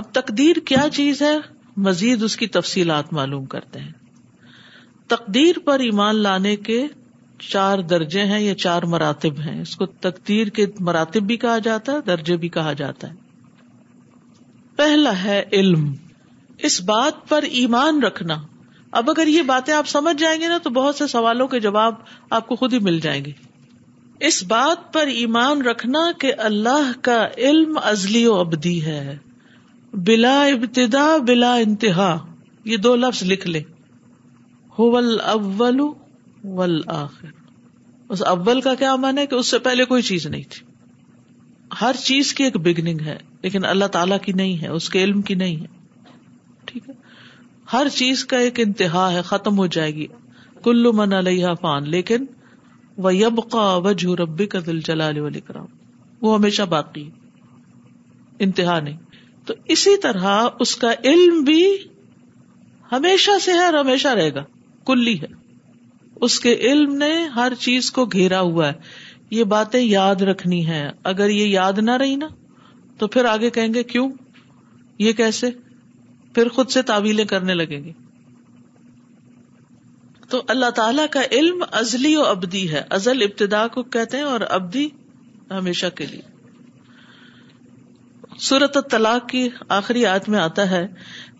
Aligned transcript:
اب 0.00 0.04
تقدیر 0.16 0.56
کیا 0.66 0.88
چیز 0.96 1.20
ہے 1.22 1.32
مزید 1.86 2.22
اس 2.22 2.36
کی 2.42 2.46
تفصیلات 2.56 3.12
معلوم 3.18 3.44
کرتے 3.54 3.78
ہیں 3.80 3.92
تقدیر 5.12 5.58
پر 5.64 5.78
ایمان 5.86 6.16
لانے 6.26 6.54
کے 6.68 6.78
چار 7.48 7.78
درجے 7.90 8.22
ہیں 8.30 8.38
یا 8.40 8.54
چار 8.62 8.82
مراتب 8.92 9.40
ہیں 9.46 9.60
اس 9.62 9.74
کو 9.76 9.86
تقدیر 10.06 10.48
کے 10.58 10.66
مراتب 10.88 11.22
بھی 11.32 11.36
کہا 11.44 11.58
جاتا 11.66 11.92
ہے 11.92 12.00
درجے 12.06 12.36
بھی 12.44 12.48
کہا 12.56 12.72
جاتا 12.82 13.10
ہے 13.10 13.20
پہلا 14.76 15.12
ہے 15.22 15.42
علم 15.60 15.92
اس 16.68 16.80
بات 16.90 17.28
پر 17.28 17.42
ایمان 17.60 18.02
رکھنا 18.02 18.36
اب 19.00 19.10
اگر 19.10 19.26
یہ 19.26 19.42
باتیں 19.50 19.72
آپ 19.74 19.88
سمجھ 19.88 20.16
جائیں 20.20 20.40
گے 20.40 20.48
نا 20.48 20.58
تو 20.64 20.70
بہت 20.78 20.96
سے 20.96 21.06
سوالوں 21.16 21.48
کے 21.54 21.60
جواب 21.66 21.94
آپ 22.38 22.46
کو 22.48 22.56
خود 22.62 22.72
ہی 22.72 22.78
مل 22.88 22.98
جائیں 23.08 23.24
گے 23.24 23.32
اس 24.30 24.42
بات 24.54 24.92
پر 24.92 25.06
ایمان 25.22 25.62
رکھنا 25.68 26.10
کہ 26.20 26.32
اللہ 26.50 26.90
کا 27.10 27.20
علم 27.48 27.78
ازلی 27.92 28.26
و 28.26 28.34
ابدی 28.40 28.78
ہے 28.86 29.16
بلا 30.08 30.34
ابتدا 30.50 31.06
بلا 31.26 31.54
انتہا 31.66 32.16
یہ 32.70 32.76
دو 32.84 32.94
لفظ 32.96 33.22
لکھ 33.30 33.46
لے 33.48 33.60
اس 38.08 38.22
اول 38.26 38.60
کا 38.60 38.74
کیا 38.78 38.94
من 39.02 39.18
ہے 39.18 39.26
کہ 39.26 39.34
اس 39.34 39.50
سے 39.50 39.58
پہلے 39.66 39.84
کوئی 39.90 40.02
چیز 40.02 40.26
نہیں 40.26 40.42
تھی 40.50 40.64
ہر 41.80 41.96
چیز 42.04 42.32
کی 42.34 42.44
ایک 42.44 42.56
بگننگ 42.66 43.00
ہے 43.06 43.18
لیکن 43.42 43.64
اللہ 43.64 43.84
تعالی 43.92 44.14
کی 44.22 44.32
نہیں 44.40 44.56
ہے 44.62 44.68
اس 44.78 44.88
کے 44.94 45.02
علم 45.04 45.20
کی 45.28 45.34
نہیں 45.42 45.56
ہے 45.60 46.10
ٹھیک 46.66 46.88
ہے 46.88 46.94
ہر 47.72 47.88
چیز 47.94 48.24
کا 48.32 48.38
ایک 48.46 48.60
انتہا 48.60 49.10
ہے 49.12 49.22
ختم 49.24 49.58
ہو 49.58 49.66
جائے 49.78 49.94
گی 49.94 50.06
کلو 50.64 50.92
من 50.92 51.12
علیہ 51.12 51.54
فان 51.60 51.88
لیکن 51.90 52.24
وہ 53.04 53.10
وجہ 53.84 54.14
ربی 54.20 54.46
کا 54.54 54.58
دل 54.66 54.80
جلال 54.84 55.40
کرام 55.46 55.66
وہ 56.22 56.36
ہمیشہ 56.38 56.62
باقی 56.76 57.08
انتہا 58.46 58.78
نہیں 58.80 59.11
تو 59.46 59.54
اسی 59.74 59.96
طرح 60.02 60.26
اس 60.64 60.74
کا 60.82 60.92
علم 61.12 61.42
بھی 61.44 61.62
ہمیشہ 62.92 63.38
سے 63.44 63.52
ہے 63.58 63.64
اور 63.64 63.74
ہمیشہ 63.74 64.08
رہے 64.18 64.34
گا 64.34 64.44
کلی 64.86 65.20
ہے 65.22 65.28
اس 66.26 66.38
کے 66.40 66.54
علم 66.70 66.94
نے 66.98 67.12
ہر 67.36 67.52
چیز 67.60 67.90
کو 67.92 68.04
گھیرا 68.18 68.40
ہوا 68.48 68.68
ہے 68.72 69.00
یہ 69.36 69.44
باتیں 69.52 69.80
یاد 69.80 70.22
رکھنی 70.30 70.66
ہے 70.66 70.82
اگر 71.12 71.28
یہ 71.30 71.46
یاد 71.46 71.78
نہ 71.88 71.96
رہی 72.02 72.16
نا 72.16 72.26
تو 72.98 73.06
پھر 73.14 73.24
آگے 73.34 73.50
کہیں 73.56 73.72
گے 73.74 73.82
کیوں 73.92 74.08
یہ 75.06 75.12
کیسے 75.20 75.50
پھر 76.34 76.48
خود 76.56 76.68
سے 76.70 76.82
تعویلیں 76.90 77.24
کرنے 77.34 77.54
لگیں 77.54 77.78
گے 77.84 77.92
تو 80.34 80.42
اللہ 80.54 80.70
تعالی 80.76 81.02
کا 81.12 81.20
علم 81.38 81.62
ازلی 81.80 82.14
و 82.16 82.24
ابدی 82.26 82.68
ہے 82.72 82.82
ازل 82.98 83.22
ابتدا 83.28 83.66
کو 83.74 83.82
کہتے 83.96 84.16
ہیں 84.16 84.24
اور 84.24 84.40
ابدی 84.58 84.86
ہمیشہ 85.50 85.86
کے 85.96 86.06
لیے 86.10 86.30
سورت 88.46 88.76
الطلاق 88.78 89.28
کی 89.28 89.40
آخری 89.74 90.04
آیت 90.12 90.28
میں 90.34 90.38
آتا 90.40 90.68
ہے 90.70 90.86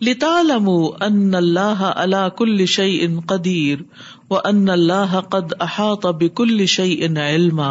لتا 0.07 0.27
لم 0.41 0.67
ان 0.69 1.33
اللہ 1.35 1.81
اللہ 2.03 2.27
کل 2.37 2.65
شعی 2.73 2.97
ان 3.05 3.19
قدیر 3.31 3.81
و 4.29 4.37
ان 4.43 4.69
اللہ 4.75 5.19
قد 5.31 5.53
احاط 5.65 6.05
بکل 6.21 6.65
شعی 6.75 6.95
ان 7.07 7.17
علما 7.25 7.69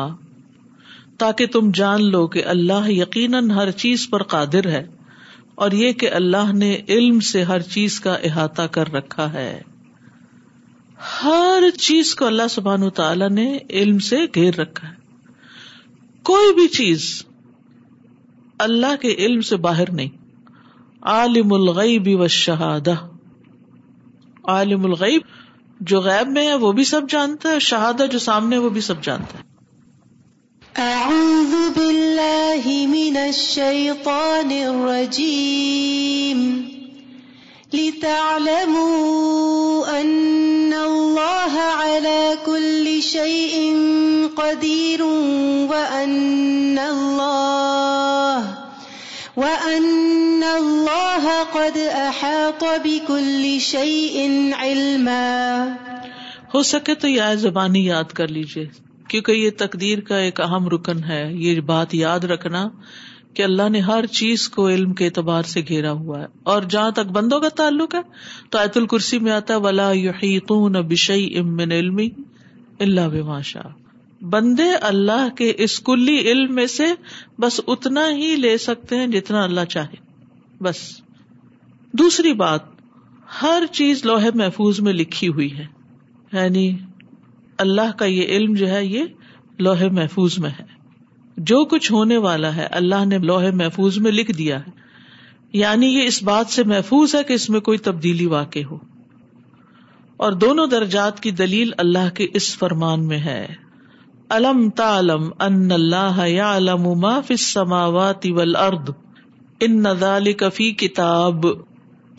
تاکہ 1.24 1.46
تم 1.56 1.70
جان 1.80 2.04
لو 2.10 2.26
کہ 2.36 2.44
اللہ 2.56 2.90
یقیناً 2.92 3.50
ہر 3.60 3.70
چیز 3.84 4.08
پر 4.10 4.22
قادر 4.34 4.68
ہے 4.74 4.84
اور 5.64 5.70
یہ 5.80 5.92
کہ 6.02 6.10
اللہ 6.20 6.52
نے 6.60 6.76
علم 6.96 7.18
سے 7.32 7.42
ہر 7.54 7.62
چیز 7.72 7.98
کا 8.08 8.14
احاطہ 8.30 8.66
کر 8.78 8.92
رکھا 8.92 9.32
ہے 9.32 9.50
ہر 11.22 11.68
چیز 11.78 12.14
کو 12.20 12.26
اللہ 12.26 12.48
سبحان 12.60 12.88
تعالی 13.02 13.28
نے 13.40 13.50
علم 13.82 13.98
سے 14.12 14.24
گھیر 14.34 14.58
رکھا 14.60 14.88
ہے 14.88 14.96
کوئی 16.32 16.54
بھی 16.54 16.68
چیز 16.80 17.10
اللہ 18.64 18.96
کے 19.02 19.14
علم 19.26 19.40
سے 19.52 19.56
باہر 19.66 19.90
نہیں 19.98 20.50
عالم 21.12 21.52
الغیب 21.54 22.08
و 22.18 22.26
شہادہ 22.34 22.94
عالم 24.56 24.84
الغیب 24.90 25.32
جو 25.92 26.00
غیب 26.02 26.28
میں 26.34 26.44
ہے 26.48 26.54
وہ 26.64 26.70
بھی 26.78 26.84
سب 26.90 27.08
جانتا 27.14 27.52
ہے 27.54 27.58
شہادہ 27.68 28.06
جو 28.12 28.18
سامنے 28.26 28.58
وہ 28.64 28.68
بھی 28.76 28.80
سب 28.88 29.02
جانتا 29.08 29.38
ہے 29.38 29.50
اعوذ 30.90 31.54
باللہ 31.78 32.68
من 32.92 33.16
الشیطان 33.22 34.52
الرجیم 34.58 36.44
لتعلموا 37.72 39.96
ان 39.96 40.72
اللہ 40.84 41.58
على 41.84 42.16
كل 42.44 42.92
شیء 43.10 43.58
قدیر 44.40 45.02
وان 45.72 46.78
اللہ 46.86 47.61
ہو 49.36 49.44
سکے 56.62 56.94
تو 56.94 57.08
یہ 57.08 57.34
زبانی 57.40 57.84
یاد 57.84 58.12
کر 58.14 58.28
لیجئے 58.28 58.64
کیونکہ 59.08 59.32
یہ 59.32 59.50
تقدیر 59.58 60.00
کا 60.08 60.16
ایک 60.26 60.40
اہم 60.46 60.68
رکن 60.74 61.02
ہے 61.08 61.22
یہ 61.44 61.60
بات 61.72 61.94
یاد 61.94 62.24
رکھنا 62.34 62.64
کہ 63.36 63.40
اللہ 63.42 63.68
نے 63.72 63.80
ہر 63.90 64.02
چیز 64.20 64.48
کو 64.56 64.60
علم 64.68 64.92
کے 64.94 65.04
اعتبار 65.04 65.42
سے 65.54 65.60
گھیرا 65.68 65.92
ہوا 66.02 66.18
ہے 66.20 66.26
اور 66.54 66.60
جہاں 66.74 66.90
تک 67.00 67.06
بندوں 67.18 67.40
کا 67.40 67.48
تعلق 67.62 67.90
ہے 67.94 68.00
تو 68.50 68.54
آیت 68.58 68.76
الکرسی 68.76 69.18
میں 69.28 69.32
آتا 69.32 69.54
ہے 69.54 69.58
ولاب 69.66 70.12
شعیع 71.06 71.28
امن 71.40 71.70
علم 71.80 71.98
اللہ 72.80 73.40
شاء 73.44 73.68
بندے 74.30 74.70
اللہ 74.88 75.28
کے 75.36 75.52
اس 75.64 75.78
کلی 75.86 76.18
علم 76.30 76.54
میں 76.54 76.66
سے 76.72 76.84
بس 77.40 77.60
اتنا 77.74 78.06
ہی 78.16 78.34
لے 78.42 78.56
سکتے 78.64 78.96
ہیں 78.98 79.06
جتنا 79.14 79.42
اللہ 79.44 79.64
چاہے 79.68 79.96
بس 80.64 80.76
دوسری 81.98 82.32
بات 82.42 82.70
ہر 83.40 83.64
چیز 83.78 84.04
لوہے 84.06 84.30
محفوظ 84.40 84.78
میں 84.88 84.92
لکھی 84.92 85.28
ہوئی 85.38 85.50
ہے 85.56 85.64
یعنی 86.32 86.68
اللہ 87.64 87.90
کا 87.98 88.04
یہ 88.12 88.28
علم 88.36 88.54
جو 88.62 88.68
ہے 88.68 88.84
یہ 88.84 89.04
لوہے 89.66 89.88
محفوظ 89.98 90.38
میں 90.44 90.50
ہے 90.58 90.64
جو 91.50 91.64
کچھ 91.74 91.90
ہونے 91.92 92.16
والا 92.26 92.54
ہے 92.56 92.66
اللہ 92.82 93.04
نے 93.08 93.18
لوہے 93.30 93.50
محفوظ 93.64 93.98
میں 94.06 94.12
لکھ 94.12 94.30
دیا 94.38 94.58
ہے 94.66 94.80
یعنی 95.62 95.86
یہ 95.94 96.04
اس 96.12 96.22
بات 96.30 96.52
سے 96.52 96.64
محفوظ 96.74 97.14
ہے 97.14 97.22
کہ 97.28 97.32
اس 97.40 97.48
میں 97.50 97.60
کوئی 97.70 97.78
تبدیلی 97.90 98.26
واقع 98.38 98.58
ہو 98.70 98.78
اور 100.24 100.32
دونوں 100.46 100.66
درجات 100.76 101.20
کی 101.22 101.30
دلیل 101.44 101.70
اللہ 101.84 102.08
کے 102.16 102.26
اس 102.40 102.56
فرمان 102.58 103.06
میں 103.08 103.18
ہے 103.28 103.40
الم 104.34 104.60
تالم 104.80 105.24
ان 105.44 105.72
اللہ 105.72 106.20
فی 110.54 110.70
کتاب 110.82 111.46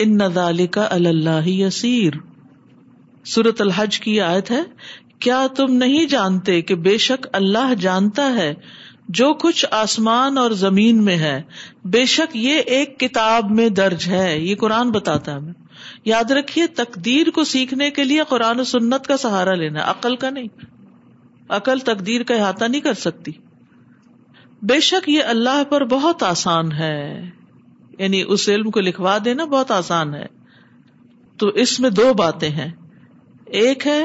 ان 0.06 0.22
اللہ 0.22 1.48
یسیر 1.50 2.18
سورت 3.36 3.62
الحج 3.62 4.00
کی 4.00 4.20
آیت 4.28 4.52
ہے 4.52 4.62
کیا 5.28 5.40
تم 5.58 5.74
نہیں 5.84 6.06
جانتے 6.14 6.60
کہ 6.72 6.76
بے 6.90 6.98
شک 7.08 7.26
اللہ 7.42 7.74
جانتا 7.88 8.26
ہے 8.36 8.54
جو 9.22 9.32
کچھ 9.46 9.66
آسمان 9.82 10.38
اور 10.38 10.52
زمین 10.66 11.04
میں 11.06 11.18
ہے 11.20 11.36
بے 11.96 12.04
شک 12.16 12.36
یہ 12.44 12.60
ایک 12.76 12.98
کتاب 13.00 13.50
میں 13.60 13.68
درج 13.80 14.08
ہے 14.12 14.38
یہ 14.40 14.56
قرآن 14.66 14.92
بتاتا 14.98 15.32
ہے 15.32 15.38
ہمیں 15.38 15.54
یاد 16.14 16.32
رکھیے 16.42 16.68
تقدیر 16.84 17.30
کو 17.40 17.44
سیکھنے 17.56 17.90
کے 18.00 18.04
لیے 18.12 18.24
قرآن 18.36 18.60
و 18.60 18.64
سنت 18.76 19.08
کا 19.08 19.18
سہارا 19.28 19.56
لینا 19.64 19.90
عقل 19.96 20.16
کا 20.26 20.30
نہیں 20.40 20.72
عقل 21.58 21.80
تقدیر 21.90 22.24
کا 22.24 22.36
احاطہ 22.36 22.66
نہیں 22.66 22.82
کر 22.82 22.94
سکتی 23.04 23.32
بے 24.70 24.80
شک 24.90 25.10
یہ 25.10 25.24
اللہ 25.34 25.64
پر 25.70 25.86
بہت 25.94 26.24
آسان 26.24 26.72
ہے 26.80 26.94
یعنی 28.00 28.22
اس 28.34 28.48
علم 28.50 28.70
کو 28.72 28.80
لکھوا 28.80 29.18
دینا 29.26 29.46
بہت 29.56 29.72
آسان 29.72 30.14
ہے 30.16 30.26
تو 31.40 31.48
اس 31.64 31.80
میں 31.80 31.90
دو 31.90 32.14
باتیں 32.18 32.50
ہیں 32.50 32.70
ایک 33.62 33.86
ہے 33.88 34.04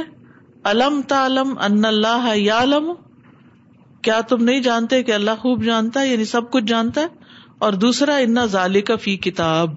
علم 0.70 1.00
تالم 1.08 1.54
اللہ 1.84 2.28
یا 2.36 2.64
تم 4.28 4.42
نہیں 4.44 4.60
جانتے 4.62 5.02
کہ 5.02 5.12
اللہ 5.14 5.36
خوب 5.42 5.64
جانتا 5.64 6.00
ہے 6.00 6.08
یعنی 6.10 6.24
سب 6.34 6.50
کچھ 6.50 6.64
جانتا 6.64 7.00
ہے 7.00 7.26
اور 7.66 7.72
دوسرا 7.84 8.16
انا 8.24 8.44
ظالی 8.50 8.80
کا 8.90 8.96
فی 9.04 9.16
کتاب 9.28 9.72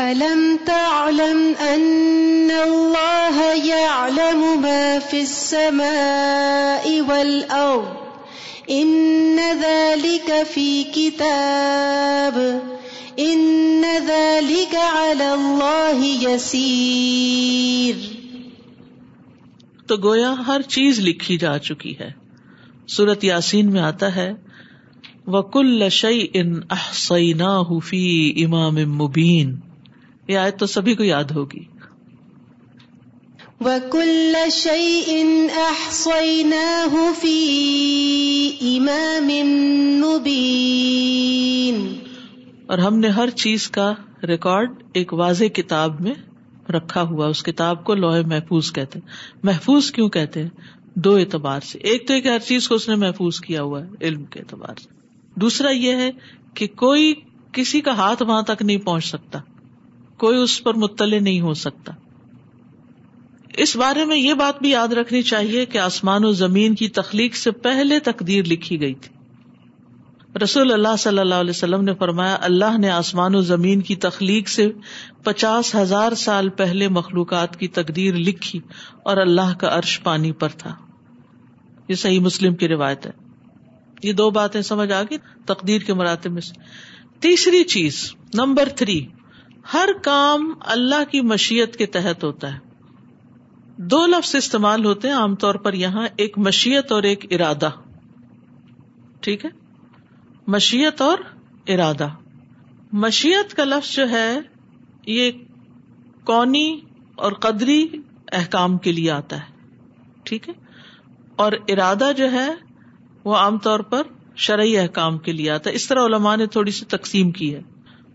ألم 0.00 0.42
تعلم 0.66 1.38
أن 1.60 2.50
الله 2.50 3.46
يعلم 3.64 4.44
ما 4.62 4.98
في 4.98 5.20
السماء 5.22 6.86
والأرض 7.10 8.70
إن 8.70 9.40
ذلك 9.62 10.48
في 10.54 10.70
كتاب 10.96 12.38
إن 13.18 13.84
ذلك 13.84 14.74
على 14.74 15.34
الله 15.34 16.12
يسير 16.28 18.08
تو 19.88 19.96
گویا 20.06 20.32
ہر 20.46 20.62
چیز 20.76 20.98
لکھی 21.08 21.36
جا 21.46 21.58
چکی 21.68 21.92
ہے 22.00 22.10
سورت 22.96 23.24
یاسین 23.24 23.70
میں 23.72 23.80
آتا 23.92 24.14
ہے 24.16 24.30
وہ 25.36 25.40
کل 25.58 25.88
شعی 26.00 26.26
ان 26.42 26.52
سی 27.06 27.32
نا 27.44 27.56
امام 27.78 28.76
امبین 28.86 29.58
یہ 30.30 30.38
آیت 30.38 30.58
تو 30.58 30.66
سبھی 30.72 30.94
کو 30.98 31.04
یاد 31.04 31.30
ہوگی 31.36 31.60
اور 42.72 42.78
ہم 42.86 42.98
نے 43.04 43.08
ہر 43.16 43.30
چیز 43.44 43.68
کا 43.76 43.90
ریکارڈ 44.28 44.82
ایک 45.00 45.12
واضح 45.22 45.52
کتاب 45.54 46.00
میں 46.08 46.14
رکھا 46.76 47.02
ہوا 47.10 47.26
اس 47.34 47.42
کتاب 47.42 47.84
کو 47.84 47.94
لوہے 48.02 48.20
محفوظ 48.34 48.70
کہتے 48.72 48.98
ہیں 48.98 49.46
محفوظ 49.50 49.90
کیوں 49.96 50.08
کہتے 50.16 50.42
ہیں 50.42 50.98
دو 51.06 51.14
اعتبار 51.22 51.60
سے 51.72 51.78
ایک 51.90 52.06
تو 52.08 52.14
ایک 52.14 52.26
ہر 52.26 52.38
چیز 52.48 52.68
کو 52.68 52.74
اس 52.80 52.88
نے 52.88 52.94
محفوظ 53.06 53.40
کیا 53.46 53.62
ہوا 53.62 53.82
ہے 53.84 54.06
علم 54.08 54.24
کے 54.34 54.40
اعتبار 54.40 54.80
سے 54.82 54.88
دوسرا 55.46 55.70
یہ 55.70 56.02
ہے 56.04 56.10
کہ 56.60 56.66
کوئی 56.86 57.14
کسی 57.58 57.80
کا 57.88 57.96
ہاتھ 58.04 58.22
وہاں 58.28 58.42
تک 58.52 58.62
نہیں 58.68 58.84
پہنچ 58.86 59.06
سکتا 59.10 59.38
کوئی 60.22 60.38
اس 60.42 60.62
پر 60.64 60.74
مطلع 60.80 61.18
نہیں 61.28 61.40
ہو 61.50 61.52
سکتا 61.66 61.92
اس 63.64 63.74
بارے 63.82 64.04
میں 64.10 64.16
یہ 64.16 64.34
بات 64.40 64.58
بھی 64.62 64.70
یاد 64.70 64.92
رکھنی 64.98 65.20
چاہیے 65.28 65.64
کہ 65.74 65.78
آسمان 65.84 66.24
و 66.24 66.30
زمین 66.40 66.74
کی 66.80 66.88
تخلیق 66.98 67.36
سے 67.42 67.50
پہلے 67.66 67.98
تقدیر 68.08 68.44
لکھی 68.52 68.80
گئی 68.80 68.94
تھی 69.06 69.18
رسول 70.42 70.72
اللہ 70.72 70.96
صلی 71.04 71.18
اللہ 71.18 71.40
علیہ 71.44 71.56
وسلم 71.56 71.84
نے 71.84 71.94
فرمایا 72.02 72.36
اللہ 72.48 72.76
نے 72.82 72.90
آسمان 72.96 73.34
و 73.34 73.40
زمین 73.50 73.80
کی 73.88 73.94
تخلیق 74.04 74.48
سے 74.48 74.68
پچاس 75.28 75.74
ہزار 75.74 76.14
سال 76.24 76.48
پہلے 76.60 76.88
مخلوقات 76.98 77.56
کی 77.62 77.68
تقدیر 77.78 78.18
لکھی 78.28 78.60
اور 79.10 79.16
اللہ 79.26 79.52
کا 79.64 79.76
عرش 79.78 79.98
پانی 80.02 80.30
پر 80.44 80.56
تھا 80.64 80.74
یہ 81.88 82.00
صحیح 82.04 82.20
مسلم 82.28 82.54
کی 82.62 82.68
روایت 82.74 83.06
ہے 83.06 83.12
یہ 84.08 84.12
دو 84.22 84.30
باتیں 84.38 84.60
سمجھ 84.70 84.90
آ 84.90 85.02
گئی 85.10 85.18
تقدیر 85.52 85.82
کے 85.90 85.94
مراتے 86.02 86.28
میں 86.36 86.42
سے 86.50 86.68
تیسری 87.26 87.62
چیز 87.74 88.02
نمبر 88.42 88.68
تھری 88.82 89.00
ہر 89.72 89.88
کام 90.04 90.52
اللہ 90.74 91.04
کی 91.10 91.20
مشیت 91.32 91.76
کے 91.76 91.86
تحت 91.96 92.24
ہوتا 92.24 92.52
ہے 92.54 92.68
دو 93.92 94.04
لفظ 94.06 94.34
استعمال 94.36 94.84
ہوتے 94.84 95.08
ہیں 95.08 95.14
عام 95.14 95.34
طور 95.42 95.54
پر 95.66 95.72
یہاں 95.74 96.06
ایک 96.22 96.38
مشیت 96.46 96.92
اور 96.92 97.02
ایک 97.10 97.24
ارادہ 97.38 97.70
ٹھیک 99.26 99.44
ہے 99.44 99.50
مشیت 100.56 101.00
اور 101.02 101.18
ارادہ 101.74 102.08
مشیت 103.04 103.54
کا 103.56 103.64
لفظ 103.64 103.94
جو 103.96 104.08
ہے 104.10 104.26
یہ 105.12 105.30
کونی 106.26 106.68
اور 107.26 107.32
قدری 107.46 107.82
احکام 108.40 108.76
کے 108.86 108.92
لیے 108.92 109.10
آتا 109.10 109.36
ہے 109.40 110.22
ٹھیک 110.28 110.48
ہے 110.48 110.54
اور 111.44 111.52
ارادہ 111.72 112.10
جو 112.16 112.30
ہے 112.32 112.48
وہ 113.24 113.36
عام 113.36 113.58
طور 113.68 113.80
پر 113.92 114.02
شرعی 114.46 114.76
احکام 114.78 115.18
کے 115.28 115.32
لیے 115.32 115.50
آتا 115.50 115.70
ہے 115.70 115.74
اس 115.74 115.86
طرح 115.88 116.04
علماء 116.06 116.36
نے 116.36 116.46
تھوڑی 116.56 116.70
سی 116.80 116.84
تقسیم 116.96 117.30
کی 117.40 117.54
ہے 117.54 117.60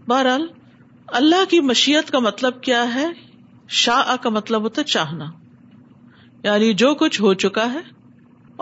بہرحال 0.08 0.48
اللہ 1.18 1.44
کی 1.50 1.60
مشیت 1.62 2.10
کا 2.12 2.20
مطلب 2.20 2.62
کیا 2.64 2.84
ہے 2.94 3.06
شاہ 3.84 4.16
کا 4.22 4.30
مطلب 4.30 4.62
ہوتا 4.64 4.82
ہے 4.82 4.86
چاہنا 4.92 5.26
یعنی 6.44 6.74
جو 6.82 6.94
کچھ 7.00 7.22
ہو 7.22 7.34
چکا 7.44 7.72
ہے 7.74 7.80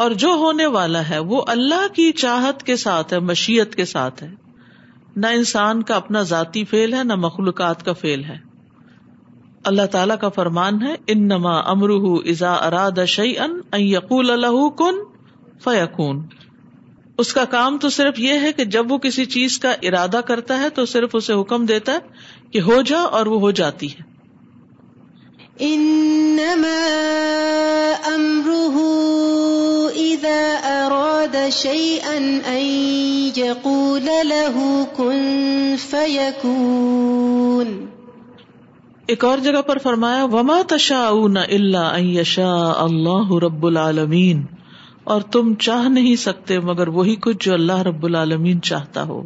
اور 0.04 0.12
جو 0.24 0.30
ہونے 0.42 0.66
والا 0.76 1.08
ہے 1.10 1.20
وہ 1.32 1.42
اللہ 1.56 1.88
کی 1.96 2.12
چاہت 2.22 2.64
کے 2.66 2.76
ساتھ 2.84 3.14
ہے 3.14 3.20
مشیت 3.32 3.76
کے 3.76 3.86
ساتھ 3.86 4.24
ہے 4.24 4.30
نہ 5.24 5.28
انسان 5.40 5.84
کا 5.90 5.96
اپنا 5.96 6.22
ذاتی 6.34 6.64
فیل 6.70 6.94
ہے 6.94 7.04
نہ 7.04 7.16
مخلوقات 7.26 7.84
کا 7.86 7.94
فیل 8.02 8.24
ہے 8.30 8.38
اللہ 9.72 9.86
تعالی 9.92 10.14
کا 10.22 10.30
فرمان 10.38 10.82
ہے 10.88 10.96
انما 11.16 11.58
امرح 11.74 12.08
ازا 12.32 12.54
اراد 12.68 13.00
ان 13.04 13.62
یقول 13.82 14.32
کن 14.78 15.04
فیقون 15.64 16.22
اس 17.24 17.30
کا 17.36 17.44
کام 17.52 17.76
تو 17.84 17.90
صرف 17.96 18.18
یہ 18.22 18.42
ہے 18.46 18.50
کہ 18.56 18.64
جب 18.76 18.90
وہ 18.92 18.98
کسی 19.04 19.24
چیز 19.34 19.54
کا 19.66 19.70
ارادہ 19.90 20.20
کرتا 20.30 20.56
ہے 20.62 20.70
تو 20.78 20.84
صرف 20.94 21.14
اسے 21.20 21.34
حکم 21.42 21.66
دیتا 21.72 21.94
ہے 21.98 22.24
کہ 22.56 22.62
ہو 22.70 22.80
جا 22.90 22.98
اور 23.20 23.30
وہ 23.34 23.40
ہو 23.44 23.52
جاتی 23.60 23.88
ہے 23.94 24.12
ایک 39.14 39.26
اور 39.30 39.38
جگہ 39.48 39.62
پر 39.72 39.78
فرمایا 39.86 40.24
وما 40.36 40.58
الا 40.82 41.46
اللہ 41.60 42.12
عشا 42.26 42.52
اللہ 42.88 43.34
رب 43.46 43.66
العالمین 43.72 44.44
اور 45.14 45.22
تم 45.36 45.54
چاہ 45.68 45.88
نہیں 45.94 46.16
سکتے 46.26 46.60
مگر 46.72 46.88
وہی 46.98 47.16
کچھ 47.22 47.46
جو 47.46 47.54
اللہ 47.54 47.82
رب 47.88 48.06
العالمین 48.06 48.62
چاہتا 48.70 49.04
ہو 49.08 49.24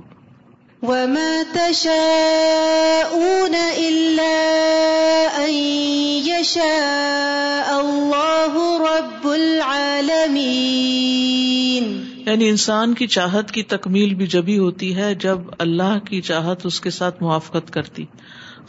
یعنی 12.25 12.50
انسان 12.50 12.94
کی 12.94 13.07
چاہت 13.07 13.51
کی 13.51 13.63
تکمیل 13.75 14.13
بھی 14.15 14.25
جبھی 14.33 14.57
ہوتی 14.59 14.95
ہے 14.95 15.13
جب 15.25 15.39
اللہ 15.65 15.97
کی 16.09 16.21
چاہت 16.29 16.65
اس 16.65 16.79
کے 16.81 16.89
ساتھ 17.00 17.24
موافقت 17.24 17.71
کرتی 17.74 18.06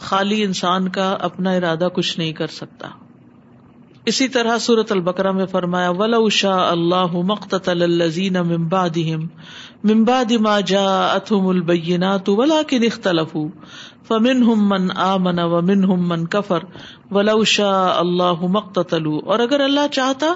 خالی 0.09 0.41
انسان 0.43 0.89
کا 0.99 1.11
اپنا 1.29 1.51
ارادہ 1.53 1.87
کچھ 1.95 2.17
نہیں 2.19 2.33
کر 2.33 2.57
سکتا 2.61 2.87
اسی 4.09 4.25
طرح 4.35 4.57
سورت 4.65 4.91
البکرا 4.91 5.31
میں 5.39 5.45
فرمایا 5.49 5.89
ولا 5.97 6.17
اشا 6.27 6.53
اللہ 6.69 7.11
مقتل 7.31 7.81
الزین 7.87 8.37
ممبادم 8.51 9.25
ممباد 9.89 10.31
ما 10.45 10.53
جا 10.71 10.85
اتم 11.09 11.47
البینا 11.47 12.15
تو 12.29 12.35
ولا 12.35 12.61
کن 12.69 12.83
اختلف 12.87 13.35
فمن 14.07 14.41
ہم 14.47 14.67
من 14.69 14.87
آ 15.07 15.11
من 15.25 15.39
و 15.43 15.61
من 15.69 15.83
ہم 15.91 16.07
من 16.09 16.25
کفر 16.37 16.63
ولا 17.19 17.33
اشا 17.43 17.69
اللہ 17.99 18.45
مقتل 18.57 19.07
اور 19.23 19.45
اگر 19.47 19.61
اللہ 19.67 19.87
چاہتا 19.99 20.33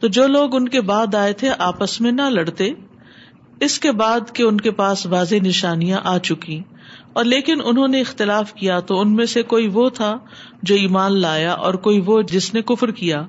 تو 0.00 0.08
جو 0.18 0.26
لوگ 0.36 0.56
ان 0.56 0.68
کے 0.76 0.80
بعد 0.94 1.14
آئے 1.24 1.32
تھے 1.42 1.50
آپس 1.72 2.00
میں 2.06 2.12
نہ 2.22 2.28
لڑتے 2.38 2.70
اس 3.68 3.78
کے 3.86 3.92
بعد 4.04 4.32
کہ 4.34 4.42
ان 4.50 4.60
کے 4.66 4.70
پاس 4.82 5.06
واضح 5.16 5.44
نشانیاں 5.48 6.00
آ 6.12 6.16
چکی 6.30 6.62
اور 7.18 7.24
لیکن 7.24 7.60
انہوں 7.64 7.88
نے 7.88 8.00
اختلاف 8.00 8.52
کیا 8.54 8.78
تو 8.90 8.98
ان 9.00 9.14
میں 9.16 9.24
سے 9.32 9.42
کوئی 9.52 9.66
وہ 9.72 9.88
تھا 9.94 10.16
جو 10.70 10.74
ایمان 10.82 11.16
لایا 11.20 11.52
اور 11.68 11.74
کوئی 11.86 12.00
وہ 12.06 12.20
جس 12.32 12.52
نے 12.54 12.62
کفر 12.72 12.90
کیا 13.00 13.22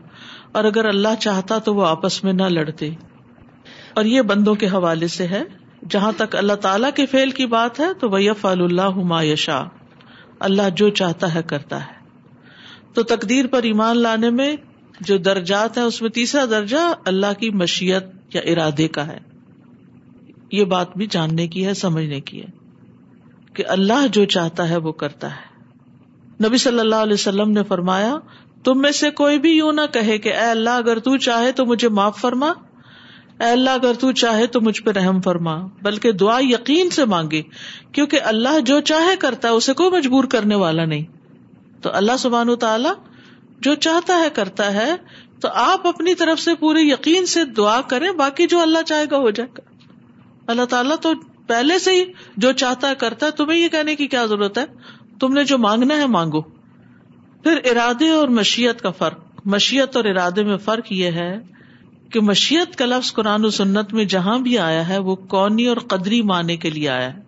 اور 0.59 0.63
اگر 0.69 0.85
اللہ 0.85 1.15
چاہتا 1.19 1.57
تو 1.67 1.73
وہ 1.75 1.85
آپس 1.85 2.23
میں 2.23 2.33
نہ 2.33 2.43
لڑتے 2.57 2.89
اور 3.99 4.05
یہ 4.05 4.21
بندوں 4.33 4.55
کے 4.63 4.67
حوالے 4.73 5.07
سے 5.15 5.27
ہے 5.27 5.41
جہاں 5.89 6.11
تک 6.17 6.35
اللہ 6.35 6.59
تعالی 6.65 6.87
کے 6.95 7.05
فیل 7.13 7.31
کی 7.39 7.45
بات 7.55 7.79
ہے 7.79 7.93
تو 7.99 8.09
وہ 8.09 8.19
فال 8.41 8.61
اللہ 8.63 8.97
ما 9.13 9.21
یشا 9.23 9.63
اللہ 10.49 10.69
جو 10.77 10.89
چاہتا 11.01 11.33
ہے 11.35 11.41
کرتا 11.53 11.79
ہے 11.85 11.99
تو 12.93 13.03
تقدیر 13.15 13.47
پر 13.47 13.63
ایمان 13.71 13.97
لانے 14.01 14.29
میں 14.39 14.55
جو 15.09 15.17
درجات 15.29 15.77
ہیں 15.77 15.83
اس 15.85 16.01
میں 16.01 16.09
تیسرا 16.19 16.45
درجہ 16.49 16.89
اللہ 17.11 17.37
کی 17.39 17.49
مشیت 17.63 18.35
یا 18.35 18.41
ارادے 18.53 18.87
کا 18.97 19.07
ہے 19.07 19.17
یہ 20.57 20.65
بات 20.75 20.97
بھی 20.97 21.05
جاننے 21.17 21.47
کی 21.55 21.65
ہے 21.65 21.73
سمجھنے 21.85 22.19
کی 22.29 22.41
ہے 22.41 22.59
کہ 23.55 23.63
اللہ 23.77 24.05
جو 24.13 24.25
چاہتا 24.33 24.69
ہے 24.69 24.77
وہ 24.85 24.91
کرتا 25.03 25.29
ہے 25.35 26.45
نبی 26.45 26.57
صلی 26.57 26.79
اللہ 26.79 27.01
علیہ 27.07 27.13
وسلم 27.13 27.51
نے 27.51 27.63
فرمایا 27.67 28.15
تم 28.63 28.81
میں 28.81 28.91
سے 28.99 29.09
کوئی 29.21 29.39
بھی 29.43 29.51
یوں 29.51 29.71
نہ 29.73 29.81
کہے 29.93 30.17
کہ 30.25 30.33
اے 30.33 30.45
اللہ 30.49 30.79
اگر 30.83 30.99
تو 31.07 31.15
چاہے 31.27 31.51
تو 31.59 31.65
مجھے 31.65 31.89
معاف 31.99 32.17
فرما 32.21 32.47
اے 33.45 33.49
اللہ 33.51 33.69
اگر 33.79 33.93
تو 33.99 34.11
چاہے 34.21 34.45
تو 34.55 34.61
مجھ 34.61 34.81
پہ 34.83 34.91
رحم 34.97 35.19
فرما 35.27 35.55
بلکہ 35.83 36.11
دعا 36.23 36.37
یقین 36.43 36.89
سے 36.97 37.05
مانگے 37.13 37.41
کیونکہ 37.97 38.27
اللہ 38.31 38.59
جو 38.65 38.79
چاہے 38.91 39.15
کرتا 39.21 39.47
ہے 39.47 39.53
اسے 39.61 39.73
کوئی 39.81 39.89
مجبور 39.97 40.23
کرنے 40.35 40.55
والا 40.63 40.85
نہیں 40.91 41.03
تو 41.85 41.93
اللہ 42.01 42.17
سبحان 42.25 42.49
و 42.49 42.55
تعالی 42.65 42.89
جو 43.67 43.73
چاہتا 43.87 44.19
ہے 44.19 44.29
کرتا 44.35 44.73
ہے 44.73 44.89
تو 45.41 45.49
آپ 45.63 45.87
اپنی 45.87 46.13
طرف 46.21 46.39
سے 46.39 46.55
پورے 46.59 46.81
یقین 46.81 47.25
سے 47.33 47.43
دعا 47.61 47.79
کریں 47.93 48.09
باقی 48.25 48.47
جو 48.53 48.59
اللہ 48.61 48.83
چاہے 48.93 49.05
گا 49.11 49.17
ہو 49.25 49.29
جائے 49.39 49.49
گا 49.57 49.69
اللہ 50.51 50.65
تعالیٰ 50.69 50.95
تو 51.01 51.13
پہلے 51.51 51.77
سے 51.85 51.91
ہی 51.93 52.03
جو 52.43 52.51
چاہتا 52.63 52.89
ہے 52.89 52.95
کرتا 52.99 53.25
ہے 53.25 53.31
تمہیں 53.37 53.57
یہ 53.59 53.69
کہنے 53.71 53.95
کی 54.01 54.05
کیا 54.11 54.25
ضرورت 54.31 54.57
ہے 54.57 54.63
تم 55.19 55.33
نے 55.37 55.43
جو 55.49 55.57
مانگنا 55.63 55.95
ہے 56.01 56.05
مانگو 56.13 56.41
پھر 57.47 57.59
ارادے 57.71 58.09
اور 58.19 58.27
مشیت 58.37 58.81
کا 58.81 58.89
فرق 58.99 59.41
مشیت 59.55 59.95
اور 60.01 60.05
ارادے 60.11 60.43
میں 60.49 60.57
فرق 60.67 60.91
یہ 60.99 61.17
ہے 61.21 61.31
کہ 62.13 62.19
مشیت 62.27 62.75
کا 62.81 62.85
لفظ 62.85 63.11
قرآن 63.17 63.45
و 63.45 63.49
سنت 63.57 63.93
میں 63.97 64.05
جہاں 64.13 64.37
بھی 64.45 64.57
آیا 64.69 64.87
ہے 64.87 64.97
وہ 65.09 65.15
کونی 65.33 65.65
اور 65.73 65.77
قدری 65.93 66.21
معنی 66.31 66.57
کے 66.65 66.69
لیے 66.77 66.87
آیا 66.95 67.13
ہے 67.13 67.19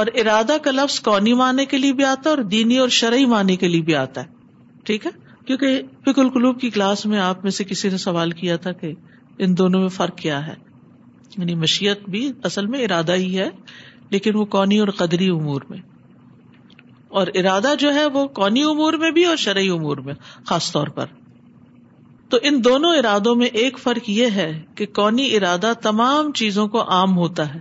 اور 0.00 0.06
ارادہ 0.24 0.56
کا 0.64 0.70
لفظ 0.78 0.98
کونی 1.10 1.32
معنی 1.42 1.64
کے 1.74 1.78
لیے 1.84 1.92
بھی 2.00 2.04
آتا 2.12 2.30
ہے 2.30 2.34
اور 2.34 2.42
دینی 2.56 2.78
اور 2.84 2.88
شرعی 3.00 3.24
معنی 3.34 3.56
کے 3.62 3.68
لیے 3.74 3.82
بھی 3.90 3.94
آتا 4.06 4.22
ہے 4.22 4.86
ٹھیک 4.88 5.06
ہے 5.06 5.10
کیونکہ 5.46 5.80
فکل 6.10 6.28
قلوب 6.38 6.60
کی 6.60 6.70
کلاس 6.78 7.06
میں 7.12 7.18
آپ 7.28 7.44
میں 7.44 7.50
سے 7.60 7.64
کسی 7.74 7.88
نے 7.90 8.02
سوال 8.08 8.30
کیا 8.42 8.56
تھا 8.66 8.72
کہ 8.82 8.92
ان 9.44 9.56
دونوں 9.58 9.80
میں 9.80 9.88
فرق 10.00 10.18
کیا 10.18 10.46
ہے 10.46 10.54
یعنی 11.38 11.54
مشیت 11.54 12.08
بھی 12.10 12.30
اصل 12.44 12.66
میں 12.74 12.84
ارادہ 12.84 13.12
ہی 13.24 13.38
ہے 13.38 13.48
لیکن 14.10 14.36
وہ 14.36 14.44
کونی 14.54 14.78
اور 14.84 14.88
قدری 15.00 15.28
امور 15.30 15.62
میں 15.70 15.78
اور 17.20 17.26
ارادہ 17.42 17.72
جو 17.78 17.92
ہے 17.94 18.04
وہ 18.16 18.26
کونی 18.38 18.62
امور 18.70 18.92
میں 19.02 19.10
بھی 19.18 19.24
اور 19.24 19.36
شرعی 19.44 19.68
امور 19.76 19.96
میں 20.08 20.14
خاص 20.46 20.70
طور 20.72 20.86
پر 20.98 21.06
تو 22.30 22.38
ان 22.50 22.60
دونوں 22.64 22.94
ارادوں 22.96 23.34
میں 23.34 23.46
ایک 23.62 23.78
فرق 23.82 24.10
یہ 24.10 24.36
ہے 24.40 24.50
کہ 24.76 24.86
کونی 24.98 25.28
ارادہ 25.36 25.72
تمام 25.82 26.30
چیزوں 26.40 26.66
کو 26.74 26.82
عام 26.96 27.16
ہوتا 27.16 27.52
ہے 27.54 27.58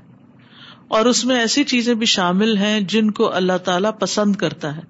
اور 0.97 1.05
اس 1.05 1.23
میں 1.29 1.39
ایسی 1.39 1.63
چیزیں 1.71 1.93
بھی 2.01 2.05
شامل 2.11 2.57
ہیں 2.57 2.79
جن 2.93 3.09
کو 3.19 3.33
اللہ 3.35 3.57
تعالیٰ 3.65 3.91
پسند 3.99 4.35
کرتا 4.43 4.75
ہے 4.77 4.81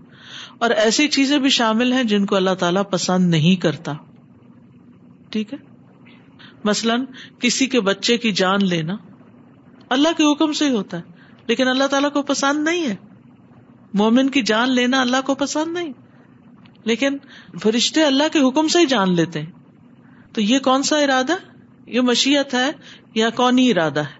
اور 0.65 0.69
ایسی 0.83 1.07
چیزیں 1.15 1.37
بھی 1.45 1.49
شامل 1.57 1.93
ہیں 1.93 2.03
جن 2.13 2.25
کو 2.31 2.35
اللہ 2.35 2.55
تعالیٰ 2.59 2.83
پسند 2.91 3.29
نہیں 3.31 3.61
کرتا 3.61 3.93
ٹھیک 5.31 5.53
ہے 5.53 5.57
مثلاً 6.65 7.03
کسی 7.41 7.65
کے 7.73 7.79
بچے 7.87 8.17
کی 8.23 8.31
جان 8.41 8.65
لینا 8.69 8.95
اللہ 9.95 10.17
کے 10.17 10.23
حکم 10.31 10.53
سے 10.53 10.65
ہی 10.67 10.71
ہوتا 10.75 10.97
ہے 10.97 11.17
لیکن 11.47 11.67
اللہ 11.67 11.87
تعالیٰ 11.91 12.11
کو 12.13 12.21
پسند 12.23 12.63
نہیں 12.67 12.85
ہے 12.87 12.95
مومن 13.99 14.29
کی 14.29 14.41
جان 14.49 14.71
لینا 14.75 15.01
اللہ 15.01 15.21
کو 15.25 15.35
پسند 15.35 15.73
نہیں 15.77 15.91
لیکن 16.91 17.17
فرشتے 17.61 18.03
اللہ 18.03 18.33
کے 18.33 18.39
حکم 18.47 18.67
سے 18.73 18.79
ہی 18.79 18.85
جان 18.93 19.15
لیتے 19.15 19.41
ہیں 19.41 19.51
تو 20.33 20.41
یہ 20.41 20.59
کون 20.67 20.83
سا 20.89 20.97
ارادہ 21.03 21.33
یہ 21.93 22.01
مشیت 22.09 22.53
ہے 22.53 22.69
یا 23.15 23.29
کون 23.35 23.59
ارادہ 23.69 24.03
ہے 24.09 24.17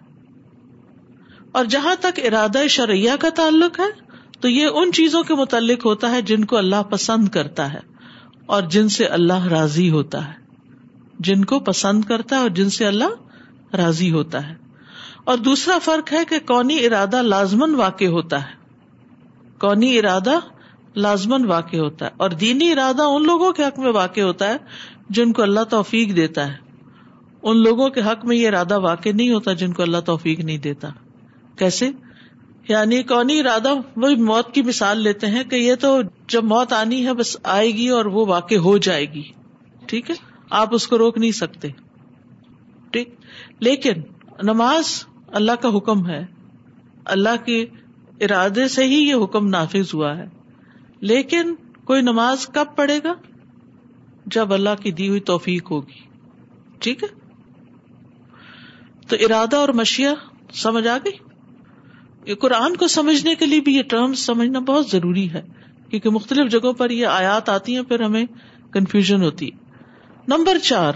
اور 1.59 1.65
جہاں 1.75 1.95
تک 1.99 2.19
ارادہ 2.27 2.65
شرعیہ 2.69 3.11
کا 3.19 3.29
تعلق 3.35 3.79
ہے 3.79 3.89
تو 4.41 4.49
یہ 4.49 4.79
ان 4.81 4.91
چیزوں 4.93 5.21
کے 5.29 5.35
متعلق 5.35 5.85
ہوتا 5.85 6.11
ہے 6.11 6.21
جن 6.31 6.45
کو 6.51 6.57
اللہ 6.57 6.83
پسند 6.91 7.27
کرتا 7.37 7.71
ہے 7.73 7.79
اور 8.55 8.63
جن 8.75 8.87
سے 8.97 9.05
اللہ 9.17 9.47
راضی 9.51 9.89
ہوتا 9.91 10.25
ہے 10.27 10.37
جن 11.27 11.43
کو 11.45 11.59
پسند 11.69 12.03
کرتا 12.07 12.35
ہے 12.35 12.41
اور 12.41 12.49
جن 12.59 12.69
سے 12.77 12.85
اللہ 12.87 13.75
راضی 13.77 14.11
ہوتا 14.11 14.47
ہے 14.47 14.53
اور 15.31 15.37
دوسرا 15.47 15.77
فرق 15.87 16.11
ہے 16.13 16.23
کہ 16.29 16.39
کونی 16.47 16.79
ارادہ 16.85 17.21
لازمن 17.21 17.75
واقع 17.75 18.05
ہوتا 18.17 18.41
ہے 18.43 18.57
کونی 19.61 19.97
ارادہ 19.99 20.37
لازمن 21.05 21.45
واقع 21.49 21.77
ہوتا 21.77 22.05
ہے 22.05 22.11
اور 22.25 22.29
دینی 22.43 22.71
ارادہ 22.71 23.01
ان 23.15 23.25
لوگوں 23.27 23.51
کے 23.57 23.63
حق 23.63 23.79
میں 23.79 23.91
واقع 23.93 24.21
ہوتا 24.21 24.47
ہے 24.53 24.57
جن 25.17 25.33
کو 25.33 25.41
اللہ 25.43 25.63
توفیق 25.69 26.15
دیتا 26.15 26.47
ہے 26.51 26.57
ان 27.49 27.61
لوگوں 27.63 27.89
کے 27.97 28.01
حق 28.07 28.25
میں 28.25 28.35
یہ 28.35 28.47
ارادہ 28.47 28.79
واقع 28.81 29.09
نہیں 29.15 29.29
ہوتا 29.31 29.53
جن 29.63 29.73
کو 29.73 29.83
اللہ 29.83 30.01
توفیق 30.11 30.39
نہیں 30.45 30.57
دیتا 30.65 30.89
کیسے 31.59 31.89
یعنی 32.69 33.01
کونی 33.11 33.39
ارادہ 33.39 33.73
وہ 34.05 34.09
موت 34.31 34.53
کی 34.53 34.61
مثال 34.63 34.99
لیتے 35.03 35.27
ہیں 35.35 35.43
کہ 35.51 35.55
یہ 35.55 35.75
تو 35.83 35.95
جب 36.35 36.43
موت 36.53 36.73
آنی 36.79 37.05
ہے 37.05 37.13
بس 37.21 37.35
آئے 37.57 37.69
گی 37.79 37.87
اور 37.99 38.05
وہ 38.17 38.25
واقع 38.29 38.55
ہو 38.65 38.77
جائے 38.89 39.05
گی 39.13 39.23
ٹھیک 39.89 40.09
ہے 40.09 40.15
آپ 40.57 40.73
اس 40.75 40.87
کو 40.87 40.97
روک 40.97 41.17
نہیں 41.17 41.31
سکتے 41.41 41.67
ٹھیک 42.91 43.09
لیکن 43.67 44.01
نماز 44.51 44.91
اللہ 45.39 45.61
کا 45.61 45.69
حکم 45.75 46.05
ہے 46.09 46.23
اللہ 47.15 47.43
کے 47.45 47.61
ارادے 48.25 48.67
سے 48.75 48.83
ہی 48.87 48.95
یہ 48.95 49.23
حکم 49.23 49.47
نافذ 49.49 49.93
ہوا 49.93 50.17
ہے 50.17 50.25
لیکن 51.11 51.53
کوئی 51.91 52.01
نماز 52.01 52.47
کب 52.53 52.75
پڑھے 52.75 52.99
گا 53.03 53.13
جب 54.35 54.53
اللہ 54.53 54.81
کی 54.83 54.91
دی 54.97 55.07
ہوئی 55.09 55.19
توفیق 55.29 55.71
ہوگی 55.71 56.01
ٹھیک 56.85 57.03
ہے 57.03 57.07
تو 59.09 59.15
ارادہ 59.25 59.55
اور 59.57 59.69
مشیا 59.81 60.13
سمجھ 60.63 60.87
آ 60.87 60.97
گئی 61.05 61.17
یہ 62.29 62.35
قرآن 62.41 62.75
کو 62.77 62.87
سمجھنے 62.95 63.33
کے 63.35 63.45
لیے 63.45 63.61
بھی 63.67 63.75
یہ 63.75 63.83
ٹرم 63.89 64.13
سمجھنا 64.23 64.59
بہت 64.67 64.87
ضروری 64.89 65.29
ہے 65.33 65.41
کیونکہ 65.89 66.09
مختلف 66.19 66.51
جگہوں 66.51 66.73
پر 66.81 66.89
یہ 66.97 67.07
آیات 67.07 67.49
آتی 67.49 67.75
ہیں 67.75 67.83
پھر 67.93 68.01
ہمیں 68.05 68.25
کنفیوژن 68.73 69.23
ہوتی 69.23 69.49
ہے 69.51 69.67
نمبر 70.31 70.57
چار 70.69 70.93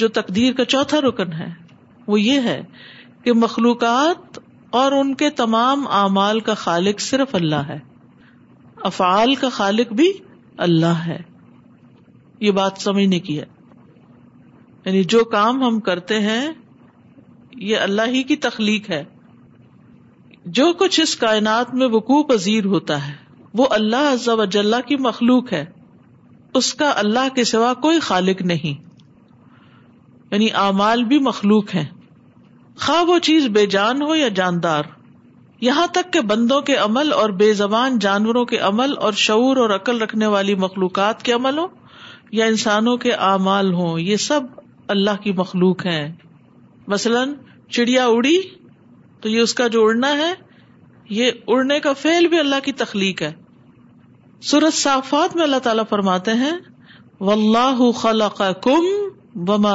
جو 0.00 0.06
تقدیر 0.14 0.52
کا 0.60 0.64
چوتھا 0.74 1.00
رکن 1.00 1.32
ہے 1.40 1.48
وہ 2.12 2.20
یہ 2.20 2.40
ہے 2.48 2.60
کہ 3.24 3.32
مخلوقات 3.42 4.38
اور 4.78 4.92
ان 4.92 5.14
کے 5.20 5.28
تمام 5.42 5.86
اعمال 5.98 6.40
کا 6.48 6.54
خالق 6.64 7.00
صرف 7.10 7.34
اللہ 7.40 7.68
ہے 7.72 7.78
افعال 8.90 9.34
کا 9.42 9.48
خالق 9.58 9.92
بھی 10.00 10.10
اللہ 10.66 11.02
ہے 11.06 11.18
یہ 12.46 12.50
بات 12.58 12.82
سمجھنے 12.88 13.18
کی 13.28 13.38
ہے 13.38 13.44
یعنی 14.84 15.02
جو 15.14 15.22
کام 15.38 15.62
ہم 15.66 15.78
کرتے 15.90 16.20
ہیں 16.28 16.42
یہ 17.70 17.86
اللہ 17.88 18.14
ہی 18.14 18.22
کی 18.32 18.36
تخلیق 18.48 18.90
ہے 18.90 19.02
جو 20.58 20.72
کچھ 20.82 21.00
اس 21.00 21.16
کائنات 21.26 21.74
میں 21.80 21.88
وقوع 21.98 22.22
پذیر 22.34 22.64
ہوتا 22.74 23.06
ہے 23.08 23.14
وہ 23.60 23.66
اللہ 23.80 24.14
وجاللہ 24.38 24.80
کی 24.88 24.96
مخلوق 25.10 25.52
ہے 25.52 25.64
اس 26.58 26.72
کا 26.74 26.92
اللہ 27.00 27.28
کے 27.34 27.42
سوا 27.50 27.72
کوئی 27.82 27.98
خالق 28.10 28.40
نہیں 28.52 28.88
یعنی 30.30 30.48
اعمال 30.62 31.04
بھی 31.12 31.18
مخلوق 31.26 31.74
ہیں 31.74 31.84
خواہ 32.84 33.02
وہ 33.10 33.18
چیز 33.28 33.46
بے 33.54 33.64
جان 33.76 34.02
ہو 34.02 34.14
یا 34.16 34.28
جاندار 34.38 34.84
یہاں 35.66 35.86
تک 35.94 36.12
کہ 36.12 36.20
بندوں 36.28 36.60
کے 36.68 36.74
عمل 36.84 37.12
اور 37.12 37.30
بے 37.40 37.52
زبان 37.54 37.98
جانوروں 38.04 38.44
کے 38.52 38.58
عمل 38.68 38.96
اور 39.08 39.12
شعور 39.24 39.56
اور 39.64 39.70
عقل 39.74 40.00
رکھنے 40.02 40.26
والی 40.34 40.54
مخلوقات 40.64 41.22
کے 41.22 41.32
عمل 41.32 41.58
ہو 41.58 41.66
یا 42.38 42.46
انسانوں 42.52 42.96
کے 43.04 43.12
اعمال 43.28 43.72
ہوں 43.74 43.98
یہ 44.00 44.16
سب 44.28 44.40
اللہ 44.96 45.22
کی 45.24 45.32
مخلوق 45.42 45.84
ہیں 45.86 46.10
مثلاً 46.92 47.32
چڑیا 47.76 48.06
اڑی 48.16 48.36
تو 49.22 49.28
یہ 49.28 49.40
اس 49.40 49.54
کا 49.54 49.66
جو 49.76 49.84
اڑنا 49.86 50.12
ہے 50.18 50.32
یہ 51.18 51.30
اڑنے 51.56 51.78
کا 51.84 51.92
فعل 52.02 52.26
بھی 52.34 52.38
اللہ 52.38 52.64
کی 52.64 52.72
تخلیق 52.84 53.22
ہے 53.22 53.32
سورت 54.48 54.74
صافات 54.74 55.34
میں 55.36 55.42
اللہ 55.44 55.58
تعالیٰ 55.64 55.82
فرماتے 55.88 56.32
ہیں 56.42 56.52
واللہ 57.28 57.90
خلا 57.96 58.28
کا 58.38 58.50
کم 58.66 59.66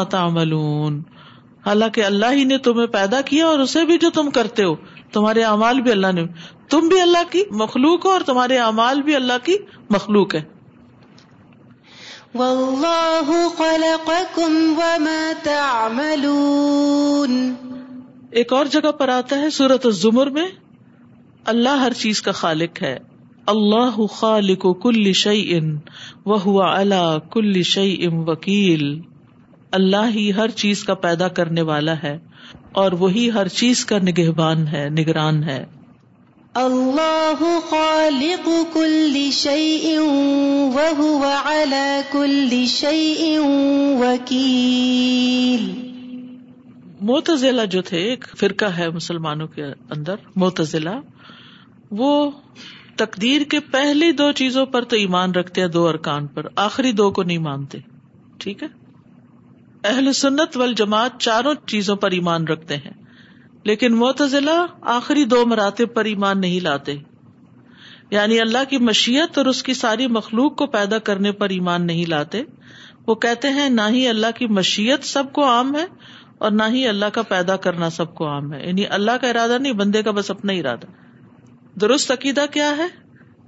حالانکہ 1.65 2.03
اللہ 2.05 2.31
ہی 2.39 2.43
نے 2.51 2.57
تمہیں 2.67 2.86
پیدا 2.95 3.19
کیا 3.27 3.45
اور 3.48 3.60
اسے 3.60 3.84
بھی 3.86 3.98
جو 4.05 4.10
تم 4.17 4.29
کرتے 4.39 4.63
ہو 4.63 4.74
تمہارے 5.13 5.43
اعمال 5.51 5.81
بھی 5.81 5.91
اللہ 5.91 6.12
نے 6.15 6.24
تم 6.69 6.88
بھی 6.88 7.00
اللہ 7.01 7.29
کی 7.31 7.43
مخلوق 7.62 8.05
ہو 8.05 8.12
اور 8.12 8.22
تمہارے 8.31 8.57
اعمال 8.65 9.01
بھی 9.10 9.15
اللہ 9.15 9.43
کی 9.45 9.55
مخلوق 9.98 10.36
ہے 10.36 10.41
تعملون 15.43 17.38
ایک 18.41 18.53
اور 18.53 18.65
جگہ 18.77 18.91
پر 19.00 19.10
آتا 19.22 19.39
ہے 19.41 19.50
سورت 19.62 19.86
اور 19.86 20.29
میں 20.39 20.48
اللہ 21.53 21.84
ہر 21.88 21.93
چیز 22.03 22.22
کا 22.22 22.31
خالق 22.41 22.81
ہے 22.84 22.98
اللہ 23.52 23.98
خالق 24.12 24.66
و 24.66 24.74
کل 24.84 25.12
ان 25.56 25.75
ہوا 26.46 26.70
اللہ 26.78 27.18
کل 27.32 27.62
شعی 27.72 27.96
ام 28.06 28.24
وکیل 28.30 28.84
اللہ 29.80 30.10
ہی 30.16 30.32
ہر 30.38 30.50
چیز 30.62 30.84
کا 30.84 30.94
پیدا 31.04 31.28
کرنے 31.40 31.62
والا 31.70 31.94
ہے 32.04 32.18
اور 32.84 32.92
وہی 33.02 33.30
ہر 33.34 33.48
چیز 33.60 33.84
کا 33.92 33.98
نگہبان 34.04 34.68
ہے 34.68 34.88
نگران 35.00 35.44
ہے 35.50 35.64
اللہ 36.64 37.44
خالق 37.70 38.50
کل 38.74 39.20
شعی 39.40 39.96
شيء 42.74 43.36
وکیل 44.00 45.70
موتزلہ 47.12 47.66
جو 47.72 47.82
تھے 47.90 47.98
ایک 48.10 48.25
فرقہ 48.40 48.66
ہے 48.78 48.90
مسلمانوں 49.00 49.48
کے 49.56 49.64
اندر 49.96 50.25
موت 50.44 50.62
وہ 51.98 52.14
تقدیر 53.00 53.44
کے 53.52 53.60
پہلی 53.72 54.12
دو 54.22 54.32
چیزوں 54.42 54.66
پر 54.74 54.84
تو 54.92 54.96
ایمان 54.96 55.32
رکھتے 55.36 55.62
ہیں 55.62 55.68
دو 55.75 55.88
ارکان 55.88 56.28
پر 56.36 56.46
آخری 56.66 56.92
دو 57.00 57.10
کو 57.18 57.24
نہیں 57.32 57.38
مانتے 57.48 57.78
ٹھیک 58.44 58.64
ہے 58.64 58.68
اہل 59.90 60.12
سنت 60.20 60.56
وال 60.58 60.74
جماعت 60.82 61.20
چاروں 61.25 61.54
چیزوں 61.74 61.96
پر 62.04 62.12
ایمان 62.20 62.48
رکھتے 62.48 62.78
ہیں 62.86 62.92
لیکن 63.72 63.96
متضلا 63.98 64.58
آخری 64.96 65.24
دو 65.36 65.46
مراتب 65.52 65.94
پر 65.94 66.06
ایمان 66.14 66.40
نہیں 66.42 66.60
لاتے 66.70 66.96
یعنی 68.12 68.40
اللہ 68.42 68.66
کی 68.70 68.78
مشیت 68.90 69.38
اور 69.38 69.46
اس 69.52 69.62
کی 69.68 69.74
ساری 69.74 70.08
مخلوق 70.18 70.56
کو 70.58 70.66
پیدا 70.78 70.98
کرنے 71.10 71.32
پر 71.40 71.50
ایمان 71.58 71.86
نہیں 71.88 72.06
لاتے 72.16 72.42
وہ 73.08 73.16
کہتے 73.25 73.50
ہیں 73.58 73.70
نہ 73.70 73.88
ہی 73.96 74.08
اللہ 74.08 74.38
کی 74.38 74.48
مشیت 74.60 75.04
سب 75.14 75.32
کو 75.34 75.46
عام 75.50 75.75
ہے 75.75 75.86
اور 76.46 76.52
نہ 76.60 76.64
ہی 76.78 76.88
اللہ 76.88 77.14
کا 77.14 77.22
پیدا 77.34 77.56
کرنا 77.68 77.90
سب 78.00 78.14
کو 78.16 78.28
عام 78.28 78.54
ہے 78.54 78.66
یعنی 78.68 78.86
اللہ 79.00 79.18
کا 79.22 79.28
ارادہ 79.30 79.58
نہیں 79.62 79.74
بندے 79.84 80.04
کا 80.04 80.12
بس 80.20 80.32
اپنا 80.32 80.54
ارادہ 80.62 80.92
درست 81.82 82.12
عقیدہ 82.12 82.46
کیا 82.51 82.72
ہے 82.77 82.86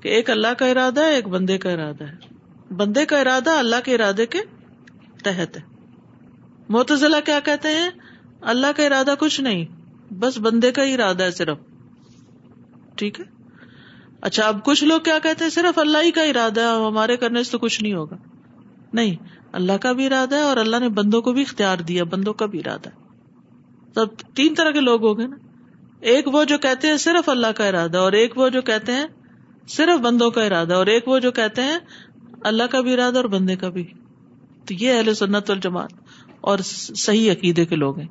کہ 0.01 0.10
ایک 0.15 0.29
اللہ 0.29 0.53
کا 0.57 0.65
ارادہ 0.72 1.03
ہے 1.05 1.13
ایک 1.15 1.27
بندے 1.36 1.57
کا 1.65 1.69
ارادہ 1.72 2.03
ہے 2.07 2.34
بندے 2.77 3.05
کا 3.12 3.19
ارادہ 3.19 3.50
اللہ 3.60 3.84
کے 3.86 3.93
ارادے 3.96 4.25
کے 4.34 4.39
تحت 5.24 5.57
ہے 5.57 5.62
محتضلا 6.75 7.19
کیا 7.25 7.39
کہتے 7.46 7.67
ہیں 7.77 7.89
اللہ 8.53 8.75
کا 8.77 8.84
ارادہ 8.84 9.13
کچھ 9.19 9.39
نہیں 9.41 9.65
بس 10.19 10.38
بندے 10.48 10.72
کا 10.72 10.84
ہی 10.86 10.93
ارادہ 10.93 11.24
ہے 11.24 11.31
صرف 11.38 11.57
ٹھیک 12.98 13.19
ہے 13.19 13.25
اچھا 14.29 14.48
اب 14.48 14.63
کچھ 14.65 14.84
لوگ 14.84 15.00
کیا 15.07 15.17
کہتے 15.24 15.43
ہیں 15.43 15.51
صرف 15.51 15.79
اللہ 15.79 16.03
ہی 16.03 16.12
کا 16.12 16.22
ارادہ 16.36 16.62
ہے 16.67 16.86
ہمارے 16.86 17.17
کرنے 17.24 17.43
سے 17.43 17.51
تو 17.51 17.57
کچھ 17.65 17.81
نہیں 17.84 17.93
ہوگا 17.93 18.17
نہیں 19.00 19.15
اللہ 19.60 19.77
کا 19.81 19.91
بھی 20.00 20.05
ارادہ 20.05 20.36
ہے 20.36 20.41
اور 20.51 20.57
اللہ 20.63 20.79
نے 20.81 20.89
بندوں 21.01 21.22
کو 21.27 21.31
بھی 21.34 21.41
اختیار 21.48 21.77
دیا 21.91 22.03
بندوں 22.15 22.34
کا 22.41 22.46
بھی 22.53 22.60
ارادہ 22.60 22.89
ہے 22.89 23.05
تب 24.00 24.17
تین 24.36 24.53
طرح 24.55 24.72
کے 24.72 24.81
لوگ 24.89 25.05
ہو 25.07 25.17
گئے 25.17 25.27
نا 25.27 25.36
ایک 26.13 26.27
وہ 26.34 26.44
جو 26.50 26.58
کہتے 26.63 26.88
ہیں 26.88 26.98
صرف 27.04 27.30
اللہ 27.30 27.51
کا 27.58 27.68
ارادہ 27.68 27.98
اور 27.98 28.12
ایک 28.20 28.38
وہ 28.38 28.48
جو 28.56 28.62
کہتے 28.62 28.94
ہیں 28.96 29.06
صرف 29.75 30.00
بندوں 30.01 30.30
کا 30.32 30.44
ارادہ 30.46 30.74
اور 30.74 30.88
ایک 30.96 31.08
وہ 31.08 31.18
جو 31.20 31.32
کہتے 31.39 31.63
ہیں 31.63 31.77
اللہ 32.50 32.63
کا 32.72 32.82
بھی 32.82 32.94
ارادہ 32.94 33.18
اور 33.18 33.25
بندے 33.36 33.56
کا 33.63 33.70
بھی 33.77 33.84
تو 34.68 34.74
یہ 34.80 34.94
اہل 34.94 35.13
سنت 35.16 35.50
الجماعت 35.51 35.94
اور 36.51 36.60
صحیح 36.66 37.32
عقیدے 37.32 37.66
کے 37.66 37.75
لوگ 37.75 38.00
ہیں 38.00 38.08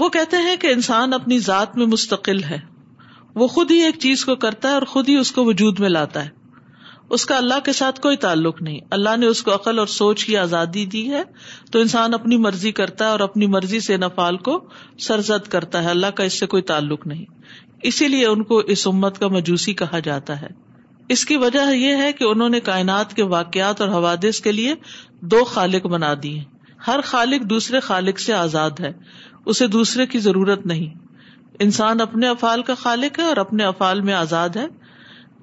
وہ 0.00 0.08
کہتے 0.16 0.36
ہیں 0.46 0.56
کہ 0.60 0.72
انسان 0.72 1.12
اپنی 1.14 1.38
ذات 1.48 1.76
میں 1.78 1.86
مستقل 1.96 2.42
ہے 2.44 2.58
وہ 3.40 3.46
خود 3.54 3.70
ہی 3.70 3.78
ایک 3.84 3.98
چیز 4.00 4.24
کو 4.24 4.36
کرتا 4.44 4.68
ہے 4.68 4.74
اور 4.74 4.82
خود 4.92 5.08
ہی 5.08 5.16
اس 5.16 5.32
کو 5.32 5.44
وجود 5.44 5.80
میں 5.80 5.88
لاتا 5.88 6.24
ہے 6.24 6.36
اس 7.16 7.24
کا 7.26 7.36
اللہ 7.36 7.60
کے 7.64 7.72
ساتھ 7.72 8.00
کوئی 8.00 8.16
تعلق 8.24 8.60
نہیں 8.62 8.78
اللہ 8.96 9.16
نے 9.16 9.26
اس 9.26 9.42
کو 9.42 9.54
عقل 9.54 9.78
اور 9.78 9.86
سوچ 9.92 10.24
کی 10.24 10.36
آزادی 10.36 10.84
دی 10.94 11.08
ہے 11.12 11.22
تو 11.72 11.78
انسان 11.80 12.14
اپنی 12.14 12.36
مرضی 12.46 12.72
کرتا 12.80 13.04
ہے 13.04 13.10
اور 13.10 13.20
اپنی 13.26 13.46
مرضی 13.54 13.80
سے 13.86 13.96
نفال 13.96 14.36
کو 14.48 14.58
سرزد 15.06 15.48
کرتا 15.54 15.82
ہے 15.84 15.90
اللہ 15.90 16.10
کا 16.16 16.24
اس 16.30 16.38
سے 16.40 16.46
کوئی 16.54 16.62
تعلق 16.72 17.06
نہیں 17.06 17.24
اسی 17.90 18.08
لیے 18.08 18.26
ان 18.26 18.42
کو 18.50 18.58
اس 18.74 18.86
امت 18.86 19.18
کا 19.18 19.28
مجوسی 19.36 19.74
کہا 19.82 19.98
جاتا 20.08 20.40
ہے 20.40 20.48
اس 21.14 21.24
کی 21.26 21.36
وجہ 21.44 21.70
یہ 21.74 21.96
ہے 22.02 22.12
کہ 22.12 22.24
انہوں 22.24 22.48
نے 22.54 22.60
کائنات 22.68 23.14
کے 23.16 23.22
واقعات 23.34 23.80
اور 23.80 23.88
حوادث 23.88 24.40
کے 24.46 24.52
لیے 24.52 24.74
دو 25.34 25.42
خالق 25.52 25.86
بنا 25.94 26.12
دی 26.22 26.36
ہیں 26.38 26.44
ہر 26.86 27.00
خالق 27.04 27.48
دوسرے 27.50 27.80
خالق 27.86 28.18
سے 28.20 28.32
آزاد 28.34 28.80
ہے 28.80 28.92
اسے 29.52 29.66
دوسرے 29.66 30.06
کی 30.06 30.18
ضرورت 30.24 30.66
نہیں، 30.66 30.88
انسان 31.64 32.00
اپنے 32.00 32.28
افعال 32.28 32.62
کا 32.62 32.74
خالق 32.82 33.18
ہے 33.18 33.24
اور 33.24 33.36
اپنے 33.42 33.64
افعال 33.64 34.00
میں 34.08 34.14
آزاد 34.14 34.56
ہے 34.56 34.66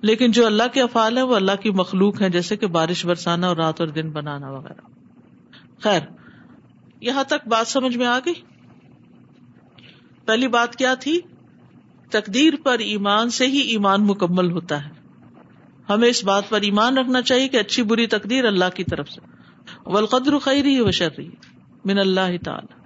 لیکن 0.07 0.31
جو 0.37 0.45
اللہ 0.45 0.67
کے 0.73 0.81
افعال 0.81 1.15
ہیں 1.17 1.23
وہ 1.29 1.35
اللہ 1.35 1.55
کی 1.61 1.69
مخلوق 1.77 2.21
ہیں 2.21 2.27
جیسے 2.33 2.55
کہ 2.63 2.67
بارش 2.73 3.05
برسانا 3.11 3.47
اور 3.47 3.55
رات 3.59 3.79
اور 3.81 3.87
دن 3.95 4.09
بنانا 4.17 4.49
وغیرہ 4.51 4.91
خیر 5.85 6.01
یہاں 7.07 7.23
تک 7.31 7.47
بات 7.53 7.67
سمجھ 7.67 7.95
میں 8.03 8.07
آ 8.07 8.17
گئی 8.25 8.41
پہلی 10.27 10.47
بات 10.57 10.75
کیا 10.81 10.93
تھی 11.07 11.19
تقدیر 12.17 12.55
پر 12.63 12.83
ایمان 12.91 13.29
سے 13.39 13.47
ہی 13.55 13.59
ایمان 13.73 14.05
مکمل 14.13 14.51
ہوتا 14.61 14.83
ہے 14.83 14.93
ہمیں 15.89 16.07
اس 16.09 16.23
بات 16.31 16.49
پر 16.49 16.67
ایمان 16.71 16.97
رکھنا 16.97 17.21
چاہیے 17.31 17.47
کہ 17.55 17.57
اچھی 17.65 17.83
بری 17.95 18.05
تقدیر 18.15 18.45
اللہ 18.53 18.75
کی 18.77 18.83
طرف 18.95 19.09
سے 19.15 19.25
ولقد 19.95 20.27
رخ 20.35 20.47
و 20.47 20.89
رہی 20.89 21.27
من 21.89 21.99
اللہ 22.07 22.37
تعالی 22.45 22.83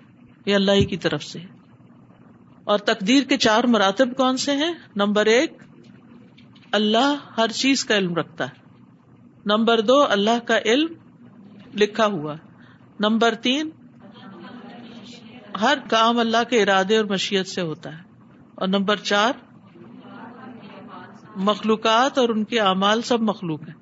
یہ 0.51 0.55
اللہ 0.55 0.83
کی 0.93 0.97
طرف 1.07 1.23
سے 1.23 1.39
اور 2.73 2.89
تقدیر 2.93 3.23
کے 3.29 3.37
چار 3.49 3.63
مراتب 3.75 4.15
کون 4.17 4.37
سے 4.47 4.55
ہیں 4.63 4.71
نمبر 5.05 5.33
ایک 5.37 5.63
اللہ 6.77 7.13
ہر 7.37 7.51
چیز 7.61 7.83
کا 7.85 7.97
علم 7.97 8.13
رکھتا 8.15 8.45
ہے 8.47 8.67
نمبر 9.51 9.81
دو 9.91 10.01
اللہ 10.15 10.39
کا 10.47 10.57
علم 10.73 11.77
لکھا 11.79 12.05
ہوا 12.15 12.35
نمبر 13.05 13.35
تین 13.45 13.69
ہر 15.61 15.77
کام 15.89 16.19
اللہ 16.19 16.43
کے 16.49 16.61
ارادے 16.63 16.97
اور 16.97 17.05
مشیت 17.09 17.47
سے 17.47 17.61
ہوتا 17.69 17.91
ہے 17.97 18.01
اور 18.61 18.67
نمبر 18.67 18.97
چار 19.11 19.33
مخلوقات 21.49 22.17
اور 22.17 22.29
ان 22.29 22.43
کے 22.53 22.59
اعمال 22.69 23.01
سب 23.09 23.21
مخلوق 23.31 23.61
ہیں 23.67 23.77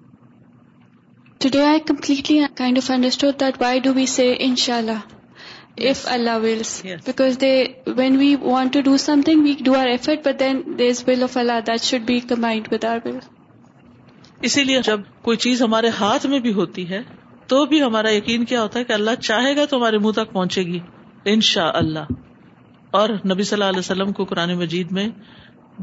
today 1.44 1.63
I 1.65 1.79
completely 1.88 2.39
kind 2.58 2.77
of 2.77 2.89
understood 2.91 3.39
that 3.39 3.62
why 3.62 3.79
do 3.88 3.94
we 3.96 4.06
say 4.15 4.34
ان 4.48 4.56
شاء 4.65 4.77
اللہ 4.77 5.17
if 5.80 6.08
Allah 6.12 6.40
wills. 6.40 6.84
Yes. 6.84 7.02
Because 7.06 7.38
they, 7.38 7.78
when 7.94 8.18
we 8.18 8.36
want 8.36 8.74
to 8.74 8.82
do 8.82 8.98
something, 8.98 9.44
we 9.44 9.56
do 9.56 9.76
our 9.76 9.88
effort, 9.88 10.24
but 10.24 10.40
then 10.40 10.76
there 10.78 10.88
is 10.88 11.06
will 11.06 11.24
of 11.24 11.38
Allah 11.38 11.62
that 11.66 11.82
should 11.82 12.06
be 12.06 12.20
combined 12.32 12.70
with 12.78 12.86
our 12.94 13.02
will. 13.10 13.20
اسی 14.48 14.64
لیے 14.64 14.80
جب 14.86 15.02
کوئی 15.26 15.38
چیز 15.44 15.62
ہمارے 15.62 15.90
ہاتھ 16.00 16.26
میں 16.32 16.40
بھی 16.40 16.52
ہوتی 16.54 16.88
ہے 16.90 17.02
تو 17.52 17.64
بھی 17.70 17.82
ہمارا 17.84 18.12
یقین 18.14 18.44
کیا 18.52 18.62
ہوتا 18.62 18.80
ہے 18.80 18.84
کہ 18.90 18.94
اللہ 18.94 19.16
چاہے 19.22 19.56
گا 19.56 19.64
تو 19.70 19.78
ہمارے 19.78 19.98
منہ 20.02 20.12
تک 20.16 20.32
پہنچے 20.34 20.64
گی 20.66 20.80
ان 21.32 21.42
شاء 21.48 21.70
اللہ 21.80 22.12
اور 23.00 23.10
نبی 23.32 23.44
صلی 23.44 23.56
اللہ 23.58 23.70
علیہ 23.70 23.80
وسلم 23.80 24.12
کو 24.20 24.26
قرآن 24.34 24.54
مجید 24.60 24.92
میں 24.98 25.08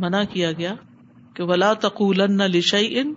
منع 0.04 0.22
کیا 0.32 0.50
گیا 0.58 0.74
کہ 1.36 1.42
ولا 1.48 1.72
تقول 1.86 2.20
لشعی 2.52 2.98
ان 3.00 3.12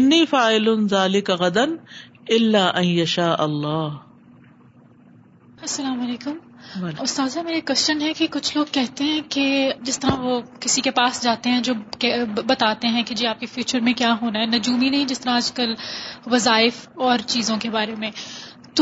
انی 0.00 0.24
فعل 0.30 0.66
ذالک 0.94 1.30
غدن 1.44 1.76
اللہ 2.40 2.66
ان 2.76 2.84
یشاء 2.84 3.34
اللہ 3.48 4.05
السلام 5.64 6.00
علیکم 6.04 6.88
استاذہ 7.02 7.40
میرے 7.44 7.60
کوشچن 7.66 8.00
ہے 8.02 8.12
کہ 8.16 8.26
کچھ 8.30 8.56
لوگ 8.56 8.64
کہتے 8.72 9.04
ہیں 9.04 9.20
کہ 9.30 9.44
جس 9.84 9.98
طرح 10.00 10.18
وہ 10.24 10.40
کسی 10.60 10.80
کے 10.82 10.90
پاس 10.98 11.22
جاتے 11.22 11.50
ہیں 11.50 11.60
جو 11.68 11.74
بتاتے 12.48 12.88
ہیں 12.96 13.02
کہ 13.08 13.14
جی 13.18 13.26
آپ 13.26 13.40
کے 13.40 13.46
فیوچر 13.52 13.80
میں 13.86 13.92
کیا 14.00 14.12
ہونا 14.22 14.40
ہے 14.40 14.46
نجومی 14.46 14.88
نہیں 14.88 15.04
جس 15.12 15.20
طرح 15.20 15.34
آج 15.36 15.50
کل 15.58 15.74
وظائف 16.32 16.86
اور 17.06 17.18
چیزوں 17.34 17.56
کے 17.62 17.70
بارے 17.76 17.94
میں 17.98 18.10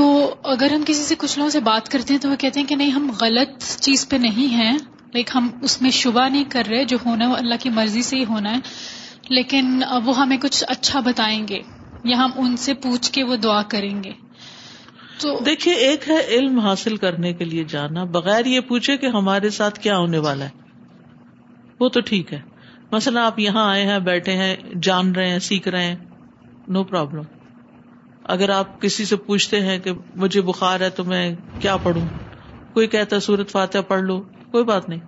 تو 0.01 0.07
اگر 0.55 0.73
ہم 0.75 0.83
کسی 0.87 1.03
سے 1.09 1.15
کچھ 1.19 1.39
لوگوں 1.39 1.51
سے 1.57 1.61
بات 1.71 1.89
کرتے 1.93 2.15
ہیں 2.15 2.21
تو 2.21 2.31
وہ 2.31 2.37
کہتے 2.45 2.61
ہیں 2.61 2.67
کہ 2.67 2.77
نہیں 2.83 2.91
ہم 2.93 3.11
غلط 3.21 3.63
چیز 3.87 4.09
پہ 4.09 4.17
نہیں 4.27 4.53
ہیں 4.55 4.73
لائک 5.15 5.31
ہم 5.35 5.51
اس 5.69 5.81
میں 5.83 5.91
شبہ 6.01 6.29
نہیں 6.29 6.51
کر 6.57 6.67
رہے 6.71 6.85
جو 6.95 6.99
ہونا 7.05 7.25
ہے 7.25 7.31
وہ 7.31 7.37
اللہ 7.37 7.63
کی 7.63 7.71
مرضی 7.81 8.03
سے 8.11 8.17
ہی 8.17 8.25
ہونا 8.33 8.55
ہے 8.57 8.61
لیکن 9.39 9.81
وہ 10.05 10.17
ہمیں 10.19 10.37
کچھ 10.43 10.63
اچھا 10.69 11.01
بتائیں 11.11 11.47
گے 11.49 11.61
یا 12.13 12.17
ہم 12.25 12.31
ان 12.45 12.57
سے 12.67 12.75
پوچھ 12.89 13.13
کے 13.13 13.23
وہ 13.31 13.37
دعا 13.49 13.63
کریں 13.77 13.93
گے 14.05 14.11
دیکھیے 15.47 15.75
ایک 15.89 16.09
ہے 16.09 16.17
علم 16.37 16.59
حاصل 16.61 16.97
کرنے 17.05 17.33
کے 17.39 17.45
لیے 17.45 17.65
جانا 17.69 18.05
بغیر 18.17 18.45
یہ 18.47 18.61
پوچھے 18.69 18.97
کہ 19.03 19.07
ہمارے 19.17 19.51
ساتھ 19.59 19.79
کیا 19.81 19.97
ہونے 19.99 20.19
والا 20.27 20.45
ہے 20.45 20.63
وہ 21.81 21.89
تو 21.97 22.01
ٹھیک 22.07 22.33
ہے 22.33 22.41
مثلا 22.93 23.25
آپ 23.27 23.39
یہاں 23.41 23.69
آئے 23.71 23.85
ہیں 23.87 23.99
بیٹھے 24.09 24.33
ہیں 24.37 24.55
جان 24.89 25.13
رہے 25.15 25.29
ہیں 25.29 25.39
سیکھ 25.49 25.69
رہے 25.69 25.85
ہیں 25.85 25.97
نو 26.69 26.79
no 26.81 26.87
پرابلم 26.91 27.23
اگر 28.35 28.51
آپ 28.51 28.81
کسی 28.83 29.05
سے 29.05 29.17
پوچھتے 29.27 29.61
ہیں 29.61 29.79
کہ 29.85 29.93
مجھے 30.25 30.41
بخار 30.51 30.81
ہے 30.81 30.89
تو 30.99 31.05
میں 31.05 31.25
کیا 31.61 31.77
پڑھوں 31.83 32.07
کوئی 32.75 32.87
کہتا 32.95 33.21
سورت 33.21 33.51
فاتح 33.51 33.81
پڑھ 33.89 34.03
لو 34.03 34.21
کوئی 34.51 34.65
بات 34.71 34.89
نہیں 34.89 35.01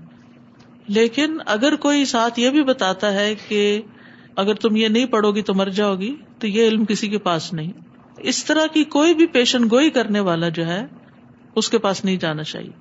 لیکن 0.98 1.36
اگر 1.56 1.76
کوئی 1.86 2.04
ساتھ 2.14 2.38
یہ 2.40 2.50
بھی 2.56 2.62
بتاتا 2.64 3.12
ہے 3.12 3.34
کہ 3.48 3.60
اگر 4.42 4.54
تم 4.66 4.76
یہ 4.76 4.88
نہیں 4.88 5.06
پڑھو 5.12 5.34
گی 5.34 5.42
تو 5.48 5.54
مر 5.54 5.68
جاؤ 5.80 5.94
گی 6.00 6.14
تو 6.40 6.46
یہ 6.46 6.68
علم 6.68 6.84
کسی 6.88 7.08
کے 7.08 7.18
پاس 7.28 7.52
نہیں 7.52 7.72
اس 8.30 8.44
طرح 8.44 8.66
کی 8.74 8.82
کوئی 8.92 9.14
بھی 9.14 9.26
پیشن 9.34 9.64
گوئی 9.70 9.90
کرنے 9.96 10.20
والا 10.28 10.48
جو 10.58 10.66
ہے 10.66 10.80
اس 11.60 11.68
کے 11.70 11.78
پاس 11.86 12.04
نہیں 12.04 12.16
جانا 12.24 12.42
چاہیے 12.52 12.72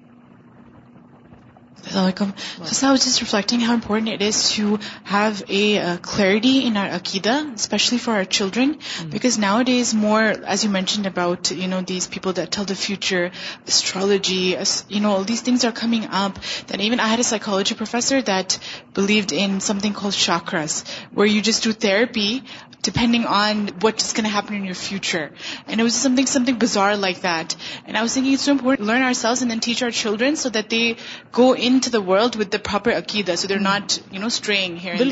So 1.84 2.88
I 2.88 2.91
was 2.91 3.04
just 3.04 3.21
reflecting 3.21 3.60
how 3.60 3.73
important 3.73 4.10
it 4.10 4.21
is 4.21 4.51
to 4.51 4.80
have 5.04 5.43
a 5.47 5.97
clarity 5.97 6.65
in 6.65 6.78
our 6.78 6.88
Aqidah, 6.88 7.54
especially 7.54 7.99
for 7.99 8.12
our 8.12 8.25
children, 8.25 8.75
mm. 8.75 9.12
because 9.12 9.38
nowadays 9.38 9.93
more, 9.93 10.23
as 10.23 10.63
you 10.63 10.69
mentioned 10.69 11.06
about, 11.06 11.43
these 11.43 12.08
people 12.08 12.34
that 12.34 12.51
tell 12.51 12.65
the 12.65 12.75
future, 12.75 13.32
astrology, 13.67 14.56
all 14.56 15.23
these 15.23 15.41
things 15.41 15.63
are 15.63 15.71
coming 15.71 16.06
up. 16.06 16.39
Then 16.67 16.82
even 16.82 16.99
I 16.99 17.08
had 17.08 17.19
a 17.19 17.23
psychology 17.23 17.75
professor 17.75 18.21
that 18.21 18.58
believed 18.93 19.32
in 19.32 19.60
something 19.60 19.93
called 19.93 20.13
chakras, 20.13 20.86
where 21.12 21.28
you 21.28 21.41
just 21.41 21.63
do 21.63 21.71
therapy 21.71 22.43
depending 22.82 23.25
on 23.25 23.67
what's 23.80 24.13
going 24.13 24.25
to 24.25 24.30
happen 24.30 24.54
in 24.54 24.63
your 24.63 24.75
future. 24.75 25.32
And 25.65 25.82
it 25.82 25.84
was 25.84 25.95
something 25.95 26.56
bizarre 26.56 26.95
like 26.95 27.21
that. 27.21 27.56
And 27.86 27.97
I 27.97 28.04
was 28.04 28.13
thinking 28.13 28.34
it's 28.34 28.43
so 28.43 28.51
important 28.51 28.86
to 28.86 28.93
learn 28.93 29.01
ourselves 29.01 29.41
and 29.41 29.49
then 29.49 29.60
teach 29.60 29.82
our 29.82 29.89
children 29.89 30.36
so 30.36 30.49
that 30.49 30.69
they 30.69 30.97
go 31.32 31.54
in 31.67 31.78
to 31.86 31.89
the 31.95 32.01
world 32.10 32.34
with 32.39 32.49
the 32.54 32.58
proper 32.71 32.91
عقیدہ 32.99 33.34
so 33.41 33.45
there 33.51 33.60
not 33.69 33.86
you 34.13 34.19
نو 34.19 34.28
بالکل 34.47 35.12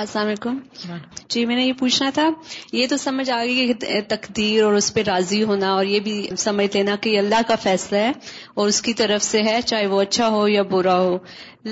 السلام 0.00 0.26
علیکم 0.26 0.58
جی 1.34 1.44
میں 1.46 1.54
نے 1.56 1.62
یہ 1.64 1.72
پوچھنا 1.78 2.08
تھا 2.14 2.28
یہ 2.72 2.86
تو 2.90 2.96
سمجھ 3.04 3.28
آ 3.30 3.38
گئی 3.44 3.72
تقدیر 4.08 4.62
اور 4.64 4.72
اس 4.80 4.92
پہ 4.94 5.02
راضی 5.06 5.42
ہونا 5.50 5.70
اور 5.76 5.84
یہ 5.92 6.00
بھی 6.00 6.12
سمجھ 6.42 6.66
لینا 6.76 6.94
کہ 7.02 7.10
یہ 7.10 7.18
اللہ 7.18 7.40
کا 7.48 7.54
فیصلہ 7.62 7.98
ہے 8.04 8.12
اور 8.54 8.68
اس 8.72 8.80
کی 8.88 8.92
طرف 9.00 9.22
سے 9.30 9.42
ہے 9.46 9.56
چاہے 9.70 9.86
وہ 9.94 10.00
اچھا 10.02 10.28
ہو 10.36 10.46
یا 10.48 10.62
برا 10.74 10.94
ہو 10.98 11.16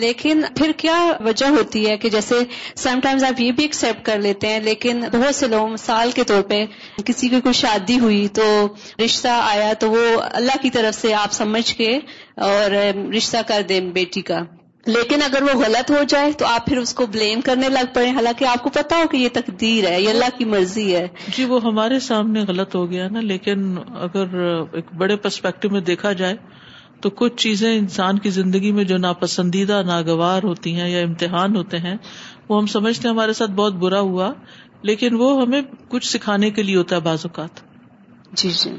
لیکن 0.04 0.42
پھر 0.56 0.72
کیا 0.76 0.96
وجہ 1.28 1.48
ہوتی 1.58 1.86
ہے 1.88 1.96
کہ 1.98 2.08
جیسے 2.16 2.40
سم 2.86 3.00
ٹائمز 3.02 3.24
آپ 3.30 3.40
یہ 3.40 3.52
بھی 3.60 3.64
ایکسپٹ 3.64 4.04
کر 4.10 4.18
لیتے 4.26 4.48
ہیں 4.52 4.58
لیکن 4.64 5.04
بہت 5.12 5.34
سے 5.34 5.48
لوگ 5.54 5.70
مثال 5.78 6.10
کے 6.16 6.24
طور 6.32 6.42
پہ 6.50 6.64
کسی 7.04 7.28
کی 7.34 7.40
کوئی 7.46 7.52
شادی 7.62 7.98
ہوئی 8.06 8.26
تو 8.40 8.48
رشتہ 9.04 9.38
آیا 9.42 9.72
تو 9.84 9.90
وہ 9.90 10.04
اللہ 10.32 10.56
کی 10.62 10.70
طرف 10.80 11.00
سے 11.00 11.14
آپ 11.24 11.32
سمجھ 11.42 11.66
کے 11.76 11.98
اور 12.50 12.70
رشتہ 13.16 13.46
کر 13.48 13.62
دیں 13.68 13.80
بیٹی 14.00 14.20
کا 14.32 14.40
لیکن 14.94 15.22
اگر 15.22 15.42
وہ 15.42 15.53
غلط 15.61 15.90
ہو 15.90 16.03
جائے 16.09 16.33
تو 16.38 16.46
آپ 16.46 16.66
پھر 16.66 16.77
اس 16.79 16.92
کو 16.94 17.07
بلیم 17.14 17.40
کرنے 17.44 17.68
لگ 17.68 17.88
پڑے 17.94 18.11
حالانکہ 18.16 18.44
آپ 18.49 18.62
کو 18.62 18.70
پتا 18.75 18.96
ہو 18.96 19.07
کہ 19.12 19.16
یہ 19.16 19.29
تقدیر 19.35 19.87
ہے 19.90 20.01
یہ 20.03 20.09
اللہ 20.11 20.37
کی 20.37 20.44
مرضی 20.51 20.94
ہے 20.94 21.07
جی 21.37 21.44
وہ 21.53 21.62
ہمارے 21.64 21.99
سامنے 22.11 22.42
غلط 22.49 22.75
ہو 22.77 22.90
گیا 22.90 23.09
نا 23.14 23.20
لیکن 23.31 23.64
اگر 24.07 24.38
ایک 24.42 24.92
بڑے 25.01 25.16
پرسپیکٹو 25.25 25.70
میں 25.72 25.81
دیکھا 25.90 26.12
جائے 26.22 26.37
تو 27.03 27.11
کچھ 27.22 27.35
چیزیں 27.42 27.68
انسان 27.77 28.18
کی 28.25 28.31
زندگی 28.38 28.70
میں 28.72 28.85
جو 28.92 28.96
ناپسندیدہ 28.99 29.83
ناگوار 29.87 30.42
ہوتی 30.51 30.75
ہیں 30.81 30.88
یا 30.90 31.01
امتحان 31.09 31.57
ہوتے 31.57 31.79
ہیں 31.88 31.96
وہ 32.49 32.61
ہم 32.61 32.66
سمجھتے 32.79 33.09
ہیں 33.09 33.14
ہمارے 33.14 33.33
ساتھ 33.40 33.51
بہت 33.62 33.72
برا 33.87 34.01
ہوا 34.12 34.33
لیکن 34.90 35.14
وہ 35.20 35.40
ہمیں 35.42 35.61
کچھ 35.88 36.07
سکھانے 36.16 36.51
کے 36.59 36.62
لیے 36.62 36.77
ہوتا 36.77 36.96
ہے 36.96 37.01
بعض 37.11 37.27
اوقات 37.27 37.61
جی 38.42 38.51
جی 38.62 38.77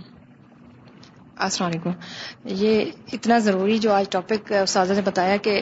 السلام 1.47 1.69
علیکم 1.69 2.47
یہ 2.63 2.85
اتنا 3.13 3.37
ضروری 3.47 3.77
جو 3.79 3.91
آج 3.93 4.09
ٹاپک 4.11 4.51
استاذہ 4.61 4.93
نے 4.93 5.01
بتایا 5.05 5.35
کہ 5.47 5.61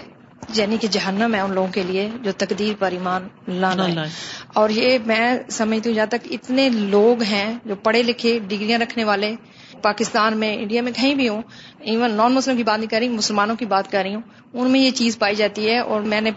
یعنی 0.55 0.77
کہ 0.81 0.87
جہنم 0.91 1.35
ہے 1.35 1.39
ان 1.39 1.53
لوگوں 1.55 1.67
کے 1.73 1.83
لیے 1.83 2.07
جو 2.23 2.31
تقدیر 2.37 2.73
پر 2.79 2.91
ایمان 2.91 3.27
لانا 3.47 3.87
ہے 3.93 4.05
اور 4.61 4.69
یہ 4.77 4.97
میں 5.05 5.19
سمجھتی 5.57 5.89
ہوں 5.89 5.95
جہاں 5.95 6.05
تک 6.15 6.27
اتنے 6.37 6.69
لوگ 6.75 7.21
ہیں 7.31 7.45
جو 7.65 7.75
پڑھے 7.83 8.03
لکھے 8.03 8.37
ڈگریاں 8.47 8.79
رکھنے 8.79 9.03
والے 9.11 9.33
پاکستان 9.81 10.37
میں 10.39 10.53
انڈیا 10.59 10.81
میں 10.81 10.91
کہیں 10.95 11.13
بھی 11.15 11.29
ہوں 11.29 11.41
ایون 11.93 12.11
نان 12.17 12.33
مسلم 12.33 12.57
کی 12.57 12.63
بات 12.63 12.79
نہیں 12.79 12.89
کر 12.89 12.97
رہی 12.99 13.09
مسلمانوں 13.15 13.55
کی 13.55 13.65
بات 13.75 13.91
کر 13.91 14.01
رہی 14.03 14.15
ہوں 14.15 14.21
ان 14.61 14.71
میں 14.71 14.79
یہ 14.79 14.91
چیز 15.01 15.17
پائی 15.19 15.35
جاتی 15.43 15.69
ہے 15.69 15.79
اور 15.91 16.01
میں 16.13 16.21
نے 16.27 16.31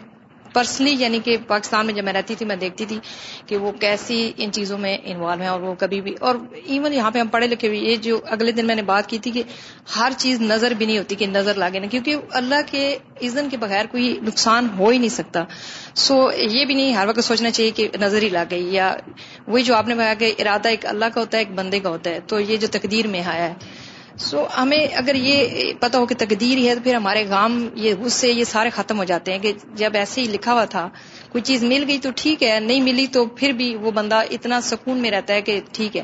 پرسنلی 0.53 0.91
یعنی 0.99 1.19
کہ 1.25 1.37
پاکستان 1.47 1.87
میں 1.87 1.95
جب 1.95 2.05
میں 2.05 2.13
رہتی 2.13 2.35
تھی 2.39 2.47
میں 2.47 2.57
دیکھتی 2.57 2.85
تھی 2.93 2.99
کہ 3.47 3.57
وہ 3.65 3.73
کیسی 3.81 4.21
ان 4.45 4.53
چیزوں 4.53 4.79
میں 4.79 4.97
انوالو 5.13 5.41
ہیں 5.43 5.51
اور 5.51 5.61
وہ 5.61 5.75
کبھی 5.79 6.01
بھی 6.07 6.15
اور 6.29 6.35
ایون 6.67 6.93
یہاں 6.95 7.11
پہ 7.11 7.19
ہم 7.19 7.29
پڑھے 7.33 7.47
لکھے 7.47 7.69
ہوئے 7.69 7.79
یہ 7.81 7.97
جو 8.07 8.19
اگلے 8.37 8.53
دن 8.59 8.67
میں 8.67 8.75
نے 8.75 8.83
بات 8.93 9.07
کی 9.09 9.19
تھی 9.27 9.31
کہ 9.31 9.43
ہر 9.97 10.13
چیز 10.25 10.41
نظر 10.41 10.75
بھی 10.79 10.87
نہیں 10.87 10.99
ہوتی 10.99 11.15
کہ 11.23 11.27
نظر 11.27 11.59
لاگے 11.65 11.79
نا 11.79 11.87
کیونکہ 11.91 12.17
اللہ 12.41 12.67
کے 12.71 12.83
ایزن 13.29 13.49
کے 13.51 13.57
بغیر 13.67 13.87
کوئی 13.91 14.15
نقصان 14.27 14.69
ہو 14.79 14.89
ہی 14.89 14.99
نہیں 14.99 15.15
سکتا 15.19 15.45
سو 16.07 16.19
یہ 16.39 16.65
بھی 16.65 16.75
نہیں 16.75 16.93
ہر 16.95 17.07
وقت 17.09 17.25
سوچنا 17.25 17.51
چاہیے 17.51 17.71
کہ 17.81 17.89
نظر 18.01 18.23
ہی 18.23 18.29
لاگ 18.39 18.47
گئی 18.51 18.69
یا 18.75 18.95
وہی 19.47 19.63
جو 19.71 19.75
آپ 19.75 19.89
نے 19.89 19.95
کہا 20.01 20.15
کہ 20.19 20.33
ارادہ 20.39 20.69
ایک 20.77 20.87
اللہ 20.95 21.15
کا 21.15 21.21
ہوتا 21.21 21.39
ہے 21.39 21.43
ایک 21.43 21.53
بندے 21.57 21.81
کا 21.87 21.91
ہوتا 21.97 22.11
ہے 22.11 22.21
تو 22.33 22.41
یہ 22.41 22.57
جو 22.57 22.69
تقدیر 22.79 23.07
میں 23.17 23.23
آیا 23.35 23.47
ہے 23.47 23.87
سو 24.25 24.43
ہمیں 24.59 24.81
اگر 25.01 25.15
یہ 25.15 25.63
پتا 25.81 25.99
ہو 25.99 26.07
کہ 26.07 26.15
تقدیر 26.19 26.59
ہے 26.67 26.75
تو 26.75 26.81
پھر 26.85 26.95
ہمارے 26.95 27.25
غام 27.29 27.59
اس 27.89 28.13
سے 28.13 28.29
یہ 28.31 28.45
سارے 28.53 28.71
ختم 28.77 28.99
ہو 28.99 29.05
جاتے 29.11 29.33
ہیں 29.33 29.39
کہ 29.39 29.53
جب 29.83 29.97
ایسے 29.97 30.21
ہی 30.21 30.27
لکھا 30.33 30.53
ہوا 30.53 30.65
تھا 30.75 30.89
کوئی 31.33 31.43
چیز 31.51 31.65
مل 31.73 31.85
گئی 31.89 31.99
تو 32.03 32.09
ٹھیک 32.17 32.43
ہے 32.43 32.59
نہیں 32.61 32.81
ملی 32.89 33.07
تو 33.15 33.25
پھر 33.41 33.53
بھی 33.61 33.75
وہ 33.81 33.91
بندہ 33.99 34.21
اتنا 34.37 34.61
سکون 34.71 34.99
میں 35.03 35.11
رہتا 35.11 35.35
ہے 35.35 35.43
کہ 35.49 35.59
ٹھیک 35.73 35.97
ہے 35.97 36.03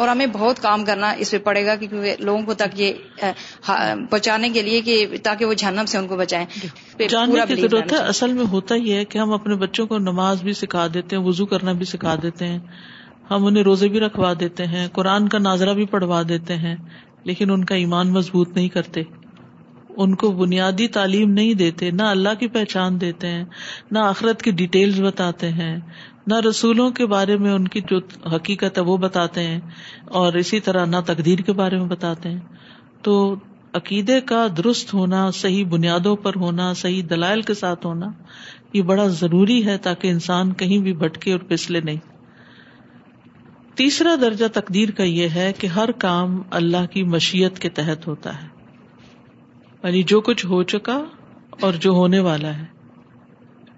اور 0.00 0.08
ہمیں 0.08 0.26
بہت 0.32 0.60
کام 0.62 0.84
کرنا 0.84 1.10
اس 1.24 1.30
پہ 1.30 1.38
پڑے 1.48 1.64
گا 1.66 1.74
کیونکہ 1.82 2.14
لوگوں 2.28 2.42
کو 2.46 2.54
تک 2.62 2.78
یہ 2.80 3.24
پہنچانے 3.66 4.48
کے 4.56 4.62
لیے 4.62 4.80
کہ 4.90 5.04
تاکہ 5.22 5.44
وہ 5.44 5.54
جھنم 5.62 5.86
سے 5.94 5.98
ان 5.98 6.06
کو 6.08 6.16
بچائیں 6.16 6.46
جاننے 7.08 7.40
کی 7.48 7.60
ضرورت 7.60 7.92
ہے 7.92 7.98
اصل 8.14 8.32
میں 8.40 8.44
ہوتا 8.52 8.74
ہی 8.84 8.92
ہے 8.96 9.04
کہ 9.14 9.18
ہم 9.18 9.32
اپنے 9.32 9.54
بچوں 9.64 9.86
کو 9.86 9.98
نماز 10.10 10.42
بھی 10.48 10.52
سکھا 10.62 10.86
دیتے 10.94 11.16
ہیں 11.16 11.22
وضو 11.22 11.46
کرنا 11.54 11.72
بھی 11.82 11.86
سکھا 11.94 12.14
دیتے 12.22 12.46
ہیں 12.48 12.58
ہم 13.30 13.44
انہیں 13.46 13.64
روزے 13.64 13.88
بھی 13.94 14.00
رکھوا 14.00 14.32
دیتے 14.40 14.64
ہیں 14.74 14.86
قرآن 14.96 15.28
کا 15.28 15.38
ناظرہ 15.38 15.72
بھی 15.74 15.84
پڑھوا 15.94 16.20
دیتے 16.28 16.56
ہیں 16.64 16.74
لیکن 17.26 17.50
ان 17.50 17.64
کا 17.68 17.74
ایمان 17.82 18.10
مضبوط 18.16 18.48
نہیں 18.56 18.68
کرتے 18.78 19.02
ان 20.04 20.14
کو 20.22 20.30
بنیادی 20.40 20.86
تعلیم 20.96 21.30
نہیں 21.38 21.54
دیتے 21.62 21.90
نہ 22.00 22.02
اللہ 22.16 22.34
کی 22.40 22.48
پہچان 22.56 23.00
دیتے 23.00 23.28
ہیں 23.34 23.44
نہ 23.92 23.98
آخرت 24.10 24.42
کی 24.42 24.50
ڈیٹیلز 24.60 25.00
بتاتے 25.02 25.48
ہیں 25.60 25.74
نہ 26.32 26.40
رسولوں 26.48 26.88
کے 27.00 27.06
بارے 27.14 27.36
میں 27.44 27.50
ان 27.54 27.68
کی 27.74 27.80
جو 27.90 27.98
حقیقت 28.34 28.78
ہے 28.78 28.82
وہ 28.92 28.96
بتاتے 29.08 29.46
ہیں 29.46 29.58
اور 30.22 30.38
اسی 30.44 30.60
طرح 30.68 30.84
نہ 30.94 31.00
تقدیر 31.12 31.42
کے 31.48 31.52
بارے 31.64 31.76
میں 31.82 31.86
بتاتے 31.96 32.28
ہیں 32.28 33.04
تو 33.08 33.16
عقیدے 33.80 34.20
کا 34.32 34.46
درست 34.56 34.94
ہونا 34.94 35.22
صحیح 35.40 35.64
بنیادوں 35.76 36.14
پر 36.26 36.36
ہونا 36.44 36.72
صحیح 36.82 37.02
دلائل 37.10 37.42
کے 37.50 37.54
ساتھ 37.66 37.86
ہونا 37.86 38.10
یہ 38.76 38.82
بڑا 38.92 39.06
ضروری 39.22 39.64
ہے 39.66 39.76
تاکہ 39.88 40.10
انسان 40.16 40.52
کہیں 40.62 40.78
بھی 40.88 40.92
بھٹکے 41.04 41.32
اور 41.32 41.48
پھسلے 41.52 41.80
نہیں 41.90 42.00
تیسرا 43.78 44.14
درجہ 44.20 44.46
تقدیر 44.52 44.90
کا 44.96 45.02
یہ 45.04 45.28
ہے 45.34 45.50
کہ 45.58 45.66
ہر 45.74 45.90
کام 46.04 46.40
اللہ 46.58 46.86
کی 46.92 47.02
مشیت 47.14 47.58
کے 47.64 47.68
تحت 47.78 48.06
ہوتا 48.06 48.32
ہے 48.42 48.46
یعنی 49.82 50.02
جو 50.12 50.20
کچھ 50.28 50.44
ہو 50.52 50.62
چکا 50.74 50.96
اور 51.66 51.74
جو 51.86 51.90
ہونے 51.98 52.20
والا 52.28 52.56
ہے 52.58 52.66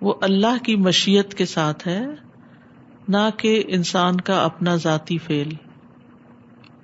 وہ 0.08 0.14
اللہ 0.28 0.62
کی 0.66 0.76
مشیت 0.84 1.34
کے 1.40 1.46
ساتھ 1.54 1.86
ہے 1.88 2.00
نہ 3.16 3.26
کہ 3.38 3.52
انسان 3.78 4.20
کا 4.30 4.40
اپنا 4.44 4.74
ذاتی 4.88 5.18
فیل 5.26 5.54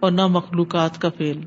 اور 0.04 0.12
نہ 0.12 0.26
مخلوقات 0.40 1.00
کا 1.00 1.08
فیل 1.16 1.44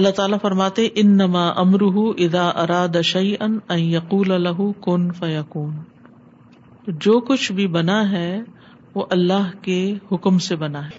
اللہ 0.00 0.16
تعالی 0.22 0.36
فرماتے 0.42 0.88
ان 1.02 1.16
نما 1.22 1.48
امرح 1.68 1.96
ادا 2.26 2.48
اراد 2.62 3.02
شعی 3.16 3.34
ان 3.46 3.58
یقول 3.80 4.32
الح 4.32 4.60
کن 4.84 5.10
فیقون 5.20 5.76
جو 7.06 7.18
کچھ 7.30 7.50
بھی 7.60 7.66
بنا 7.78 8.00
ہے 8.10 8.28
وہ 8.94 9.04
اللہ 9.10 9.50
کے 9.62 9.76
حکم 10.10 10.38
سے 10.46 10.56
بنا 10.62 10.84
ہے 10.86 10.98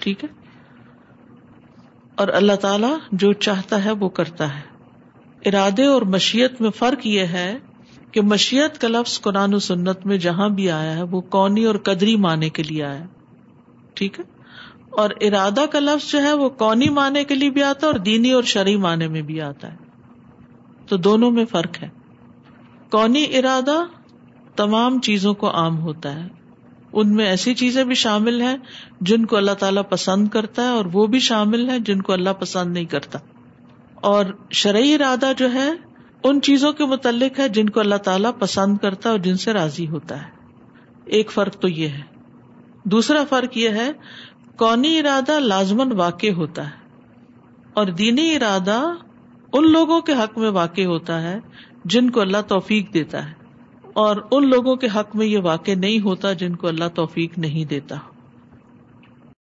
ٹھیک 0.00 0.22
ہے 0.24 0.28
اور 2.22 2.28
اللہ 2.38 2.56
تعالی 2.62 2.92
جو 3.22 3.32
چاہتا 3.46 3.84
ہے 3.84 3.90
وہ 4.00 4.08
کرتا 4.18 4.54
ہے 4.56 4.68
ارادے 5.50 5.86
اور 5.86 6.02
مشیت 6.14 6.60
میں 6.60 6.70
فرق 6.78 7.06
یہ 7.06 7.36
ہے 7.36 7.50
کہ 8.12 8.20
مشیت 8.32 8.80
کا 8.80 8.88
لفظ 8.88 9.20
قرآن 9.26 9.54
و 9.54 9.58
سنت 9.66 10.04
میں 10.06 10.16
جہاں 10.24 10.48
بھی 10.56 10.70
آیا 10.70 10.96
ہے 10.96 11.02
وہ 11.10 11.20
کونی 11.36 11.64
اور 11.70 11.74
قدری 11.88 12.16
معنی 12.26 12.48
کے 12.58 12.62
لیے 12.62 12.82
آیا 12.84 13.04
ٹھیک 14.00 14.18
ہے 14.20 14.24
اور 15.00 15.10
ارادہ 15.28 15.64
کا 15.72 15.78
لفظ 15.80 16.10
جو 16.12 16.22
ہے 16.22 16.32
وہ 16.42 16.48
کونی 16.62 16.88
معنی 16.94 17.24
کے 17.24 17.34
لیے 17.34 17.50
بھی 17.58 17.62
آتا 17.62 17.86
ہے 17.86 17.90
اور 17.92 18.00
دینی 18.08 18.32
اور 18.38 18.42
شرعی 18.52 18.76
معنی 18.86 19.08
میں 19.16 19.22
بھی 19.28 19.40
آتا 19.50 19.70
ہے 19.72 19.76
تو 20.88 20.96
دونوں 21.08 21.30
میں 21.30 21.44
فرق 21.50 21.82
ہے 21.82 21.88
کونی 22.92 23.24
ارادہ 23.38 23.80
تمام 24.60 24.98
چیزوں 25.04 25.32
کو 25.42 25.50
عام 25.58 25.78
ہوتا 25.82 26.14
ہے 26.14 26.26
ان 27.00 27.12
میں 27.16 27.24
ایسی 27.26 27.52
چیزیں 27.60 27.82
بھی 27.92 27.94
شامل 28.00 28.40
ہیں 28.42 28.56
جن 29.10 29.24
کو 29.32 29.36
اللہ 29.36 29.54
تعالیٰ 29.62 29.82
پسند 29.88 30.28
کرتا 30.34 30.62
ہے 30.62 30.72
اور 30.80 30.84
وہ 30.96 31.06
بھی 31.14 31.18
شامل 31.26 31.68
ہیں 31.70 31.78
جن 31.90 32.02
کو 32.08 32.12
اللہ 32.12 32.34
پسند 32.40 32.72
نہیں 32.78 32.84
کرتا 32.94 33.18
اور 34.10 34.32
شرعی 34.64 34.92
ارادہ 34.94 35.30
جو 35.38 35.52
ہے 35.54 35.68
ان 36.30 36.40
چیزوں 36.50 36.72
کے 36.80 36.84
متعلق 36.92 37.38
ہے 37.40 37.48
جن 37.58 37.68
کو 37.76 37.80
اللہ 37.80 38.02
تعالیٰ 38.10 38.30
پسند 38.38 38.76
کرتا 38.84 39.08
ہے 39.08 39.12
اور 39.14 39.20
جن 39.28 39.36
سے 39.46 39.52
راضی 39.60 39.86
ہوتا 39.94 40.20
ہے 40.26 41.08
ایک 41.18 41.30
فرق 41.38 41.56
تو 41.62 41.68
یہ 41.68 41.96
ہے 42.00 42.02
دوسرا 42.96 43.22
فرق 43.30 43.56
یہ 43.64 43.80
ہے 43.82 43.90
کونی 44.64 44.96
ارادہ 44.98 45.38
لازمن 45.48 45.92
واقع 46.04 46.32
ہوتا 46.42 46.66
ہے 46.70 47.04
اور 47.80 47.94
دینی 48.04 48.30
ارادہ 48.36 48.80
ان 49.52 49.72
لوگوں 49.72 50.00
کے 50.10 50.22
حق 50.22 50.38
میں 50.44 50.50
واقع 50.62 50.84
ہوتا 50.94 51.20
ہے 51.28 51.38
جن 51.94 52.10
کو 52.16 52.20
اللہ 52.28 52.48
توفیق 52.54 52.94
دیتا 52.94 53.28
ہے 53.28 53.38
اور 54.02 54.16
ان 54.32 54.48
لوگوں 54.50 54.74
کے 54.82 54.86
حق 54.94 55.14
میں 55.16 55.26
یہ 55.26 55.38
واقع 55.44 55.70
نہیں 55.84 56.00
ہوتا 56.04 56.32
جن 56.42 56.56
کو 56.56 56.66
اللہ 56.68 56.88
توفیق 56.94 57.38
نہیں 57.48 57.68
دیتا 57.70 57.96